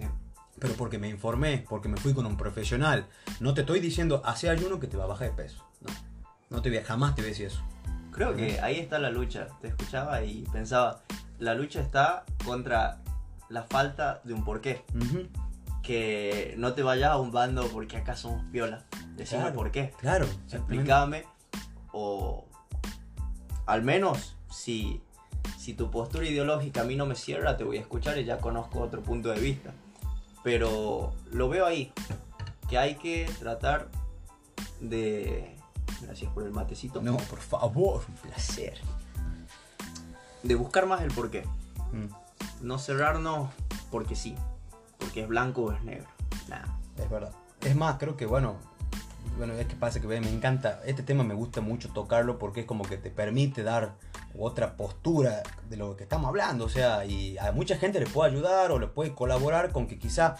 Pero 0.63 0.75
porque 0.75 0.97
me 0.97 1.09
informé, 1.09 1.65
porque 1.67 1.89
me 1.89 1.97
fui 1.97 2.13
con 2.13 2.25
un 2.25 2.37
profesional. 2.37 3.05
No 3.41 3.53
te 3.53 3.61
estoy 3.61 3.81
diciendo, 3.81 4.21
hace 4.23 4.49
ayuno 4.49 4.79
que 4.79 4.87
te 4.87 4.95
va 4.95 5.03
a 5.03 5.07
bajar 5.07 5.29
de 5.31 5.35
peso. 5.43 5.61
No, 5.81 5.91
no 6.49 6.61
te 6.61 6.69
voy 6.69 6.77
a, 6.77 6.85
jamás 6.85 7.15
te 7.15 7.21
voy 7.21 7.27
a 7.27 7.31
decir 7.31 7.47
eso. 7.47 7.61
Creo 8.11 8.33
que 8.33 8.61
ahí 8.61 8.79
está 8.79 8.97
la 8.97 9.09
lucha. 9.09 9.47
Te 9.59 9.67
escuchaba 9.67 10.23
y 10.23 10.43
pensaba, 10.53 11.01
la 11.37 11.53
lucha 11.53 11.81
está 11.81 12.23
contra 12.45 13.01
la 13.49 13.63
falta 13.63 14.21
de 14.23 14.33
un 14.33 14.45
porqué. 14.45 14.85
Ujú, 14.95 15.27
Que 15.81 16.55
no 16.57 16.71
te 16.71 16.81
vayas 16.81 17.09
a 17.11 17.17
un 17.17 17.33
bando 17.33 17.67
porque 17.67 17.97
acá 17.97 18.15
somos 18.15 18.41
piola. 18.53 18.85
Decime 19.17 19.41
Claro. 19.41 19.55
por 19.57 19.69
qué. 19.69 19.91
Claro. 19.99 20.27
Explícame. 20.49 21.25
O 21.91 22.45
al 23.65 23.81
menos 23.83 24.37
si, 24.49 25.01
si 25.57 25.73
tu 25.73 25.91
postura 25.91 26.25
ideológica 26.25 26.81
a 26.81 26.83
mí 26.85 26.95
no 26.95 27.05
me 27.05 27.15
cierra, 27.15 27.57
te 27.57 27.65
voy 27.65 27.79
a 27.79 27.81
escuchar 27.81 28.17
y 28.17 28.23
ya 28.23 28.37
conozco 28.37 28.79
otro 28.79 29.01
punto 29.03 29.27
de 29.27 29.41
vista. 29.41 29.71
Pero 30.43 31.13
lo 31.31 31.49
veo 31.49 31.65
ahí. 31.65 31.91
Que 32.69 32.77
hay 32.77 32.95
que 32.95 33.29
tratar 33.39 33.87
de... 34.79 35.55
Gracias 36.01 36.31
por 36.33 36.43
el 36.43 36.51
matecito. 36.51 37.01
No, 37.01 37.15
por 37.17 37.39
favor, 37.39 38.03
un 38.07 38.15
placer. 38.15 38.79
De 40.43 40.55
buscar 40.55 40.85
más 40.85 41.01
el 41.01 41.11
porqué. 41.11 41.45
Mm, 41.93 42.65
No 42.65 42.77
cerrarnos 42.77 43.49
porque 43.89 44.15
sí. 44.15 44.35
Porque 44.97 45.21
es 45.21 45.27
blanco 45.27 45.63
o 45.63 45.71
es 45.71 45.81
negro. 45.83 46.07
Nada. 46.49 46.77
es 46.97 47.09
verdad. 47.09 47.31
Es 47.61 47.75
más, 47.75 47.97
creo 47.97 48.17
que 48.17 48.25
bueno, 48.25 48.57
bueno, 49.37 49.53
es 49.53 49.67
que 49.67 49.75
pasa 49.75 49.99
que 49.99 50.07
me 50.07 50.17
encanta, 50.17 50.81
este 50.85 51.03
tema 51.03 51.23
me 51.23 51.33
gusta 51.33 51.61
mucho 51.61 51.89
tocarlo 51.89 52.37
porque 52.37 52.61
es 52.61 52.65
como 52.65 52.83
que 52.83 52.97
te 52.97 53.09
permite 53.09 53.63
dar 53.63 53.95
otra 54.37 54.75
postura 54.77 55.43
de 55.69 55.77
lo 55.77 55.95
que 55.95 56.03
estamos 56.03 56.27
hablando. 56.27 56.65
O 56.65 56.69
sea, 56.69 57.05
y 57.05 57.37
a 57.37 57.51
mucha 57.51 57.77
gente 57.77 57.99
le 57.99 58.05
puede 58.05 58.31
ayudar 58.31 58.71
o 58.71 58.79
le 58.79 58.87
puede 58.87 59.13
colaborar 59.13 59.71
con 59.71 59.87
que 59.87 59.97
quizá 59.97 60.35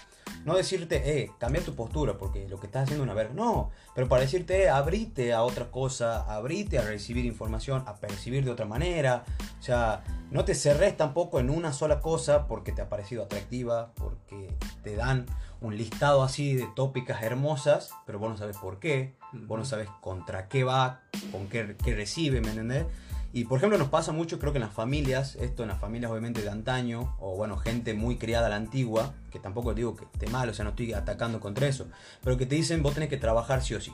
no 0.46 0.56
decirte, 0.56 1.22
eh, 1.22 1.32
cambia 1.38 1.64
tu 1.64 1.74
postura 1.74 2.18
porque 2.18 2.48
lo 2.50 2.60
que 2.60 2.68
estás 2.68 2.84
haciendo 2.84 3.04
es 3.04 3.08
una 3.08 3.16
verga. 3.16 3.34
No, 3.34 3.72
pero 3.96 4.08
para 4.08 4.22
decirte, 4.22 4.64
eh, 4.64 4.70
abrite 4.70 5.34
a 5.34 5.44
otra 5.44 5.72
cosa, 5.72 6.22
abrite 6.34 6.78
a 6.78 6.82
recibir 6.82 7.26
información, 7.26 7.84
a 7.88 7.96
percibir 7.96 8.44
de 8.44 8.52
otra 8.52 8.66
manera. 8.66 9.24
O 9.60 9.64
sea, 9.64 10.04
no 10.32 10.46
te 10.46 10.56
cerres 10.56 10.98
tampoco 10.98 11.40
en 11.40 11.50
una 11.50 11.74
sola 11.74 12.02
cosa 12.02 12.48
porque 12.48 12.72
te 12.72 12.82
ha 12.82 12.90
parecido 12.90 13.24
atractiva, 13.24 13.92
porque 13.96 14.56
te 14.84 14.96
dan 14.96 15.26
un 15.64 15.78
listado 15.78 16.24
así 16.24 16.54
de 16.54 16.68
tópicas 16.76 17.24
hermosas, 17.24 17.92
pero 18.06 18.20
vos 18.20 18.30
no 18.30 18.38
sabes 18.38 18.58
por 18.58 18.80
qué, 18.80 19.16
vos 19.32 19.58
no 19.58 19.66
sabes 19.66 19.90
contra 20.02 20.48
qué 20.50 20.64
va, 20.64 21.02
con 21.32 21.48
qué, 21.48 21.76
qué 21.84 21.96
recibe, 21.96 22.42
¿me 22.42 22.50
entendés? 22.50 22.86
Y 23.32 23.46
por 23.46 23.58
ejemplo 23.58 23.80
nos 23.80 23.88
pasa 23.88 24.12
mucho, 24.12 24.38
creo 24.38 24.52
que 24.52 24.60
en 24.60 24.66
las 24.66 24.74
familias, 24.74 25.36
esto 25.38 25.64
en 25.64 25.70
las 25.70 25.80
familias 25.80 26.12
obviamente 26.12 26.42
de 26.42 26.50
antaño, 26.50 27.16
o 27.20 27.36
bueno, 27.36 27.58
gente 27.58 27.94
muy 27.94 28.18
criada 28.18 28.48
a 28.48 28.50
la 28.50 28.58
antigua, 28.58 29.14
que 29.32 29.40
tampoco 29.40 29.74
digo 29.74 29.96
que 29.96 30.04
esté 30.04 30.28
mal, 30.28 30.50
o 30.50 30.54
sea, 30.54 30.66
no 30.66 30.72
estoy 30.72 30.94
atacando 30.94 31.40
contra 31.40 31.66
eso, 31.66 31.88
pero 32.24 32.38
que 32.38 32.46
te 32.46 32.56
dicen 32.56 32.84
vos 32.84 32.94
tenés 32.94 33.10
que 33.10 33.18
trabajar 33.18 33.64
sí 33.64 33.74
o 33.74 33.82
sí, 33.82 33.94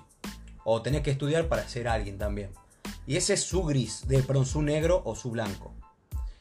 o 0.65 0.81
tenés 0.81 1.03
que 1.03 1.11
estudiar 1.11 1.47
para 1.47 1.67
ser 1.69 1.87
alguien 1.87 2.17
también. 2.17 2.49
Y 3.05 3.15
ese 3.15 3.35
es 3.35 3.43
su 3.43 3.63
gris, 3.63 4.07
de 4.07 4.23
perdón, 4.23 4.45
su 4.45 4.61
negro 4.61 5.01
o 5.05 5.15
su 5.15 5.31
blanco. 5.31 5.73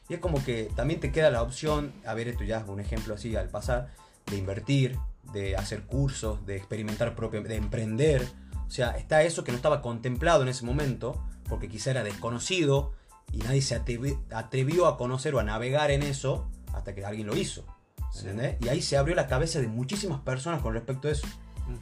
Y 0.09 0.15
es 0.15 0.19
como 0.19 0.43
que 0.43 0.69
también 0.75 0.99
te 0.99 1.11
queda 1.11 1.29
la 1.29 1.43
opción, 1.43 1.93
a 2.03 2.15
ver, 2.15 2.27
esto 2.27 2.43
ya 2.43 2.57
es 2.57 2.67
un 2.67 2.79
ejemplo 2.79 3.13
así 3.13 3.35
al 3.35 3.47
pasar, 3.47 3.91
de 4.25 4.37
invertir, 4.37 4.97
de 5.31 5.55
hacer 5.55 5.83
cursos, 5.83 6.45
de 6.45 6.55
experimentar 6.55 7.15
propio, 7.15 7.41
de 7.41 7.55
emprender. 7.55 8.27
O 8.67 8.71
sea, 8.71 8.91
está 8.91 9.23
eso 9.23 9.43
que 9.43 9.51
no 9.51 9.55
estaba 9.55 9.81
contemplado 9.81 10.43
en 10.43 10.49
ese 10.49 10.65
momento, 10.65 11.23
porque 11.47 11.69
quizá 11.69 11.91
era 11.91 12.03
desconocido 12.03 12.93
y 13.31 13.37
nadie 13.39 13.61
se 13.61 13.75
atrevió 13.75 14.87
a 14.87 14.97
conocer 14.97 15.35
o 15.35 15.39
a 15.39 15.43
navegar 15.43 15.91
en 15.91 16.03
eso 16.03 16.49
hasta 16.73 16.93
que 16.93 17.05
alguien 17.05 17.27
lo 17.27 17.35
hizo. 17.35 17.65
¿entendés? 18.17 18.57
Y 18.61 18.69
ahí 18.69 18.81
se 18.81 18.97
abrió 18.97 19.15
la 19.15 19.27
cabeza 19.27 19.59
de 19.59 19.67
muchísimas 19.67 20.21
personas 20.21 20.61
con 20.61 20.73
respecto 20.73 21.07
a 21.07 21.11
eso. 21.11 21.27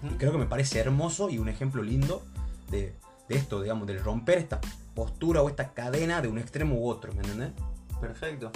Y 0.03 0.15
creo 0.15 0.31
que 0.31 0.37
me 0.37 0.45
parece 0.45 0.79
hermoso 0.79 1.29
y 1.29 1.37
un 1.37 1.47
ejemplo 1.47 1.81
lindo 1.81 2.21
de, 2.69 2.95
de, 3.29 3.35
esto, 3.35 3.61
digamos, 3.61 3.87
de 3.87 3.97
romper 3.97 4.37
esta 4.37 4.59
postura 4.93 5.41
o 5.41 5.49
esta 5.49 5.73
cadena 5.73 6.21
de 6.21 6.27
un 6.27 6.37
extremo 6.37 6.75
u 6.75 6.89
otro, 6.89 7.13
¿me 7.13 7.21
entendés? 7.21 7.51
Perfecto. 8.01 8.51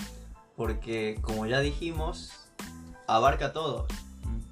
Porque 0.57 1.17
como 1.21 1.45
ya 1.45 1.61
dijimos, 1.61 2.31
abarca 3.07 3.53
todo. 3.53 3.87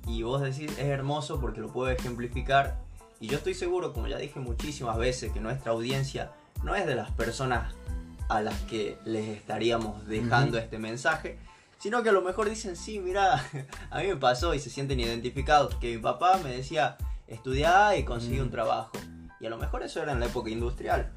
Y 0.10 0.24
vos 0.24 0.42
decís, 0.42 0.72
es 0.72 0.86
hermoso 0.86 1.40
porque 1.40 1.62
lo 1.62 1.72
puedo 1.72 1.92
ejemplificar. 1.92 2.80
Y 3.20 3.28
yo 3.28 3.38
estoy 3.38 3.54
seguro, 3.54 3.94
como 3.94 4.08
ya 4.08 4.18
dije 4.18 4.40
muchísimas 4.40 4.98
veces, 4.98 5.32
que 5.32 5.40
nuestra 5.40 5.72
audiencia 5.72 6.32
no 6.64 6.74
es 6.74 6.88
de 6.88 6.96
las 6.96 7.12
personas 7.12 7.76
a 8.28 8.42
las 8.42 8.60
que 8.62 8.98
les 9.06 9.28
estaríamos 9.28 10.08
dejando 10.08 10.58
este 10.58 10.80
mensaje, 10.80 11.38
sino 11.78 12.02
que 12.02 12.10
a 12.10 12.12
lo 12.12 12.24
mejor 12.24 12.50
dicen, 12.50 12.76
sí, 12.76 13.00
mira, 13.00 13.46
a 13.92 14.00
mí 14.00 14.08
me 14.08 14.16
pasó 14.16 14.56
y 14.56 14.60
se 14.60 14.72
sienten 14.72 15.00
identificados, 15.00 15.76
que 15.76 15.96
mi 15.96 16.02
papá 16.02 16.40
me 16.44 16.52
decía, 16.52 16.98
estudia 17.28 17.96
y 17.96 18.04
consigue 18.04 18.42
un 18.42 18.50
trabajo. 18.50 18.92
Y 19.40 19.46
a 19.46 19.50
lo 19.52 19.58
mejor 19.58 19.84
eso 19.84 20.02
era 20.02 20.12
en 20.12 20.20
la 20.20 20.26
época 20.26 20.50
industrial, 20.50 21.12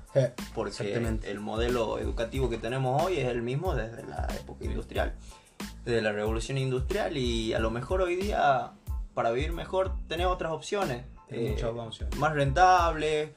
porque 0.55 1.19
el 1.25 1.41
modelo 1.41 1.99
educativo 1.99 2.51
que 2.51 2.59
tenemos 2.59 3.03
hoy 3.03 3.19
es 3.19 3.27
el 3.27 3.43
mismo 3.43 3.75
desde 3.75 4.05
la 4.05 4.29
época 4.39 4.65
industrial, 4.65 5.15
desde 5.85 6.03
la 6.03 6.13
revolución 6.13 6.59
industrial 6.59 7.17
y 7.17 7.55
a 7.55 7.59
lo 7.59 7.71
mejor 7.71 8.03
hoy 8.03 8.17
día 8.17 8.73
para 9.15 9.31
vivir 9.31 9.53
mejor 9.53 9.93
tenés 10.09 10.27
otras 10.27 10.53
opciones. 10.53 11.05
Eh, 11.29 11.57
más 12.19 12.35
rentables, 12.35 13.31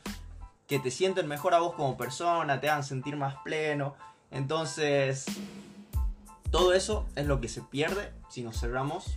que 0.68 0.80
te 0.80 0.92
sienten 0.92 1.28
mejor 1.28 1.54
a 1.54 1.60
vos 1.60 1.74
como 1.76 1.98
persona, 1.98 2.60
te 2.60 2.70
hagan 2.70 2.84
sentir 2.84 3.16
más 3.16 3.36
pleno. 3.44 3.96
Entonces, 4.32 5.26
todo 6.52 6.74
eso 6.74 7.06
es 7.16 7.26
lo 7.26 7.40
que 7.40 7.48
se 7.48 7.62
pierde 7.62 8.12
si 8.30 8.44
nos 8.44 8.60
cerramos 8.60 9.16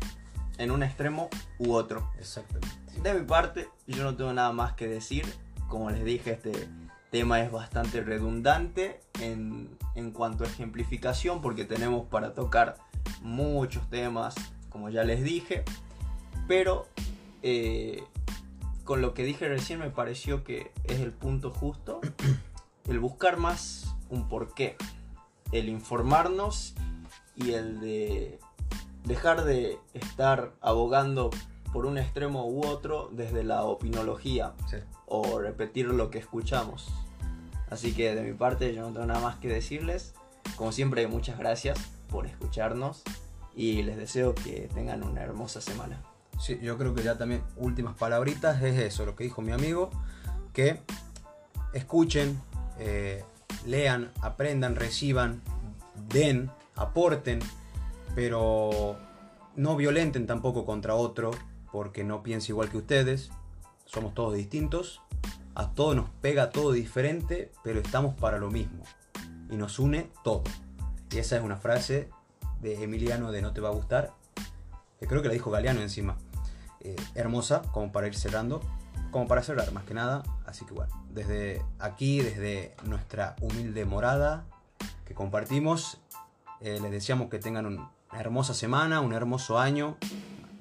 en 0.59 0.71
un 0.71 0.83
extremo 0.83 1.29
u 1.59 1.73
otro. 1.73 2.11
Exactamente. 2.19 2.69
De 3.03 3.15
mi 3.15 3.25
parte, 3.25 3.69
yo 3.87 4.05
no 4.05 4.17
tengo 4.17 4.33
nada 4.33 4.53
más 4.53 4.75
que 4.75 4.87
decir. 4.87 5.25
Como 5.69 5.91
les 5.91 6.05
dije, 6.05 6.33
este 6.33 6.69
tema 7.11 7.41
es 7.41 7.51
bastante 7.51 8.01
redundante 8.01 9.01
en, 9.21 9.77
en 9.95 10.13
cuanto 10.13 10.45
a 10.45 10.47
ejemplificación 10.47 11.41
porque 11.41 11.65
tenemos 11.65 12.07
para 12.09 12.35
tocar 12.35 12.77
muchos 13.23 13.89
temas, 13.91 14.35
como 14.69 14.89
ya 14.89 15.05
les 15.05 15.23
dije. 15.23 15.65
Pero 16.49 16.87
eh, 17.43 18.03
con 18.85 19.03
lo 19.03 19.15
que 19.15 19.23
dije 19.23 19.47
recién 19.49 19.79
me 19.79 19.91
pareció 19.91 20.43
que 20.43 20.73
es 20.85 21.01
el 21.01 21.13
punto 21.13 21.51
justo. 21.51 22.01
El 22.89 23.01
buscar 23.01 23.37
más 23.37 23.95
un 24.09 24.29
porqué. 24.31 24.77
El 25.53 25.69
informarnos 25.69 26.75
y 27.37 27.53
el 27.53 27.81
de 27.81 28.39
dejar 29.05 29.45
de 29.45 29.79
estar 29.93 30.53
abogando 30.63 31.31
por 31.73 31.85
un 31.85 31.99
extremo 31.99 32.47
u 32.47 32.67
otro 32.67 33.11
desde 33.13 33.45
la 33.45 33.65
opinología 33.65 34.55
o 35.07 35.39
repetir 35.39 35.87
lo 35.87 36.11
que 36.11 36.19
escuchamos. 36.19 36.89
Así 37.71 37.93
que 37.93 38.15
de 38.15 38.23
mi 38.23 38.33
parte 38.33 38.75
yo 38.75 38.83
no 38.83 38.93
tengo 38.93 39.07
nada 39.07 39.21
más 39.21 39.37
que 39.37 39.49
decirles. 39.49 40.15
Como 40.57 40.73
siempre, 40.73 41.07
muchas 41.09 41.39
gracias 41.39 41.79
por 42.09 42.27
escucharnos 42.27 43.03
y 43.55 43.83
les 43.83 43.99
deseo 43.99 44.35
que 44.35 44.71
tengan 44.75 45.03
una 45.03 45.23
hermosa 45.23 45.61
semana. 45.61 46.03
Sí, 46.39 46.59
yo 46.63 46.79
creo 46.79 46.95
que 46.95 47.03
ya 47.03 47.19
también 47.19 47.43
últimas 47.57 47.97
palabritas 47.97 48.63
es 48.63 48.79
eso, 48.79 49.05
lo 49.05 49.17
que 49.17 49.25
dijo 49.25 49.43
mi 49.43 49.53
amigo, 49.53 49.91
que 50.53 50.83
escuchen, 51.73 52.41
eh, 52.79 53.25
lean, 53.67 54.13
aprendan, 54.23 54.77
reciban, 54.77 55.43
den, 56.09 56.51
aporten, 56.77 57.41
pero 58.15 58.97
no 59.57 59.77
violenten 59.77 60.27
tampoco 60.27 60.65
contra 60.65 60.95
otro 60.95 61.33
porque 61.73 62.05
no 62.05 62.23
piensa 62.23 62.53
igual 62.53 62.71
que 62.71 62.79
ustedes. 62.79 63.31
Somos 63.85 64.15
todos 64.15 64.35
distintos, 64.35 65.01
a 65.55 65.73
todos 65.73 65.97
nos 65.97 66.11
pega 66.21 66.51
todo 66.51 66.73
diferente, 66.73 67.53
pero 67.65 67.81
estamos 67.81 68.15
para 68.15 68.39
lo 68.39 68.51
mismo 68.51 68.85
y 69.51 69.57
nos 69.57 69.79
une 69.79 70.11
todo. 70.23 70.45
Y 71.11 71.19
esa 71.19 71.37
es 71.37 71.43
una 71.43 71.57
frase 71.57 72.11
de 72.61 72.83
Emiliano 72.83 73.33
de 73.33 73.43
No 73.43 73.53
te 73.53 73.61
va 73.61 73.71
a 73.71 73.73
gustar, 73.73 74.13
que 75.01 75.07
creo 75.07 75.23
que 75.23 75.29
la 75.29 75.35
dijo 75.35 75.51
Galeano 75.51 75.81
encima. 75.81 76.17
Eh, 76.89 76.97
hermosa, 77.15 77.61
como 77.73 77.93
para 77.93 78.07
ir 78.07 78.15
cerrando, 78.15 78.63
como 79.11 79.29
para 79.29 79.43
cerrar 79.43 79.71
más 79.73 79.85
que 79.85 79.93
nada. 79.93 80.23
Así 80.47 80.65
que 80.65 80.73
bueno, 80.73 80.91
desde 81.11 81.63
aquí, 81.79 82.23
desde 82.23 82.75
nuestra 82.85 83.37
humilde 83.43 83.85
morada 83.85 84.47
que 85.05 85.13
compartimos, 85.13 86.01
eh, 86.63 86.79
les 86.81 86.91
deseamos 86.91 87.29
que 87.29 87.39
tengan 87.39 87.67
una 87.67 87.91
hermosa 88.15 88.55
semana, 88.55 89.03
un 89.03 89.13
hermoso 89.13 89.59
año. 89.59 89.99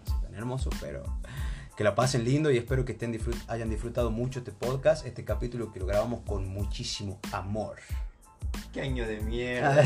No 0.09 0.19
tan 0.19 0.35
hermoso, 0.35 0.69
pero 0.81 1.03
que 1.77 1.85
la 1.85 1.95
pasen 1.95 2.25
lindo 2.25 2.51
y 2.51 2.57
espero 2.57 2.83
que 2.83 2.91
estén 2.91 3.17
hayan 3.47 3.69
disfrutado 3.69 4.11
mucho 4.11 4.39
este 4.39 4.51
podcast, 4.51 5.05
este 5.05 5.23
capítulo 5.23 5.71
que 5.71 5.79
lo 5.79 5.85
grabamos 5.85 6.23
con 6.27 6.45
muchísimo 6.45 7.19
amor. 7.31 7.77
Qué 8.73 8.81
año 8.81 9.07
de 9.07 9.21
mierda. 9.21 9.81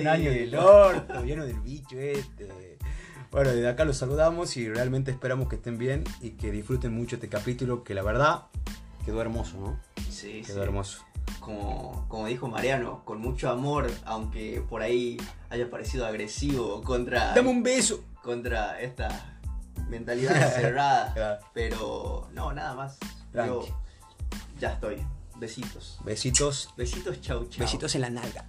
Un 0.00 0.08
año 0.08 0.30
del 0.30 0.54
orto, 0.56 1.24
lleno 1.24 1.46
del 1.46 1.60
bicho 1.60 1.98
este. 1.98 2.76
Bueno, 3.30 3.50
desde 3.50 3.68
acá 3.68 3.84
los 3.84 3.96
saludamos 3.96 4.56
y 4.56 4.68
realmente 4.68 5.10
esperamos 5.10 5.48
que 5.48 5.56
estén 5.56 5.78
bien 5.78 6.04
y 6.20 6.30
que 6.30 6.50
disfruten 6.50 6.92
mucho 6.92 7.16
este 7.16 7.28
capítulo 7.28 7.84
que 7.84 7.94
la 7.94 8.02
verdad 8.02 8.44
quedó 9.04 9.20
hermoso, 9.20 9.58
¿no? 9.58 9.80
Sí, 10.10 10.42
quedó 10.44 10.62
hermoso. 10.62 11.04
Como, 11.40 12.06
como 12.08 12.26
dijo 12.26 12.48
Mariano, 12.48 13.04
con 13.04 13.20
mucho 13.20 13.50
amor, 13.50 13.90
aunque 14.04 14.64
por 14.68 14.82
ahí 14.82 15.16
haya 15.50 15.70
parecido 15.70 16.06
agresivo 16.06 16.82
contra... 16.82 17.34
¡Dame 17.34 17.50
un 17.50 17.62
beso! 17.62 18.04
Contra 18.22 18.80
esta 18.80 19.38
mentalidad 19.88 20.52
cerrada. 20.54 21.40
Pero 21.54 22.28
no, 22.32 22.52
nada 22.52 22.74
más. 22.74 22.98
Yo 23.34 23.66
ya 24.58 24.72
estoy. 24.72 25.02
Besitos. 25.36 25.98
Besitos. 26.04 26.70
Besitos, 26.76 27.20
chau, 27.20 27.46
chau. 27.48 27.60
Besitos 27.60 27.94
en 27.94 28.00
la 28.00 28.10
nalga. 28.10 28.46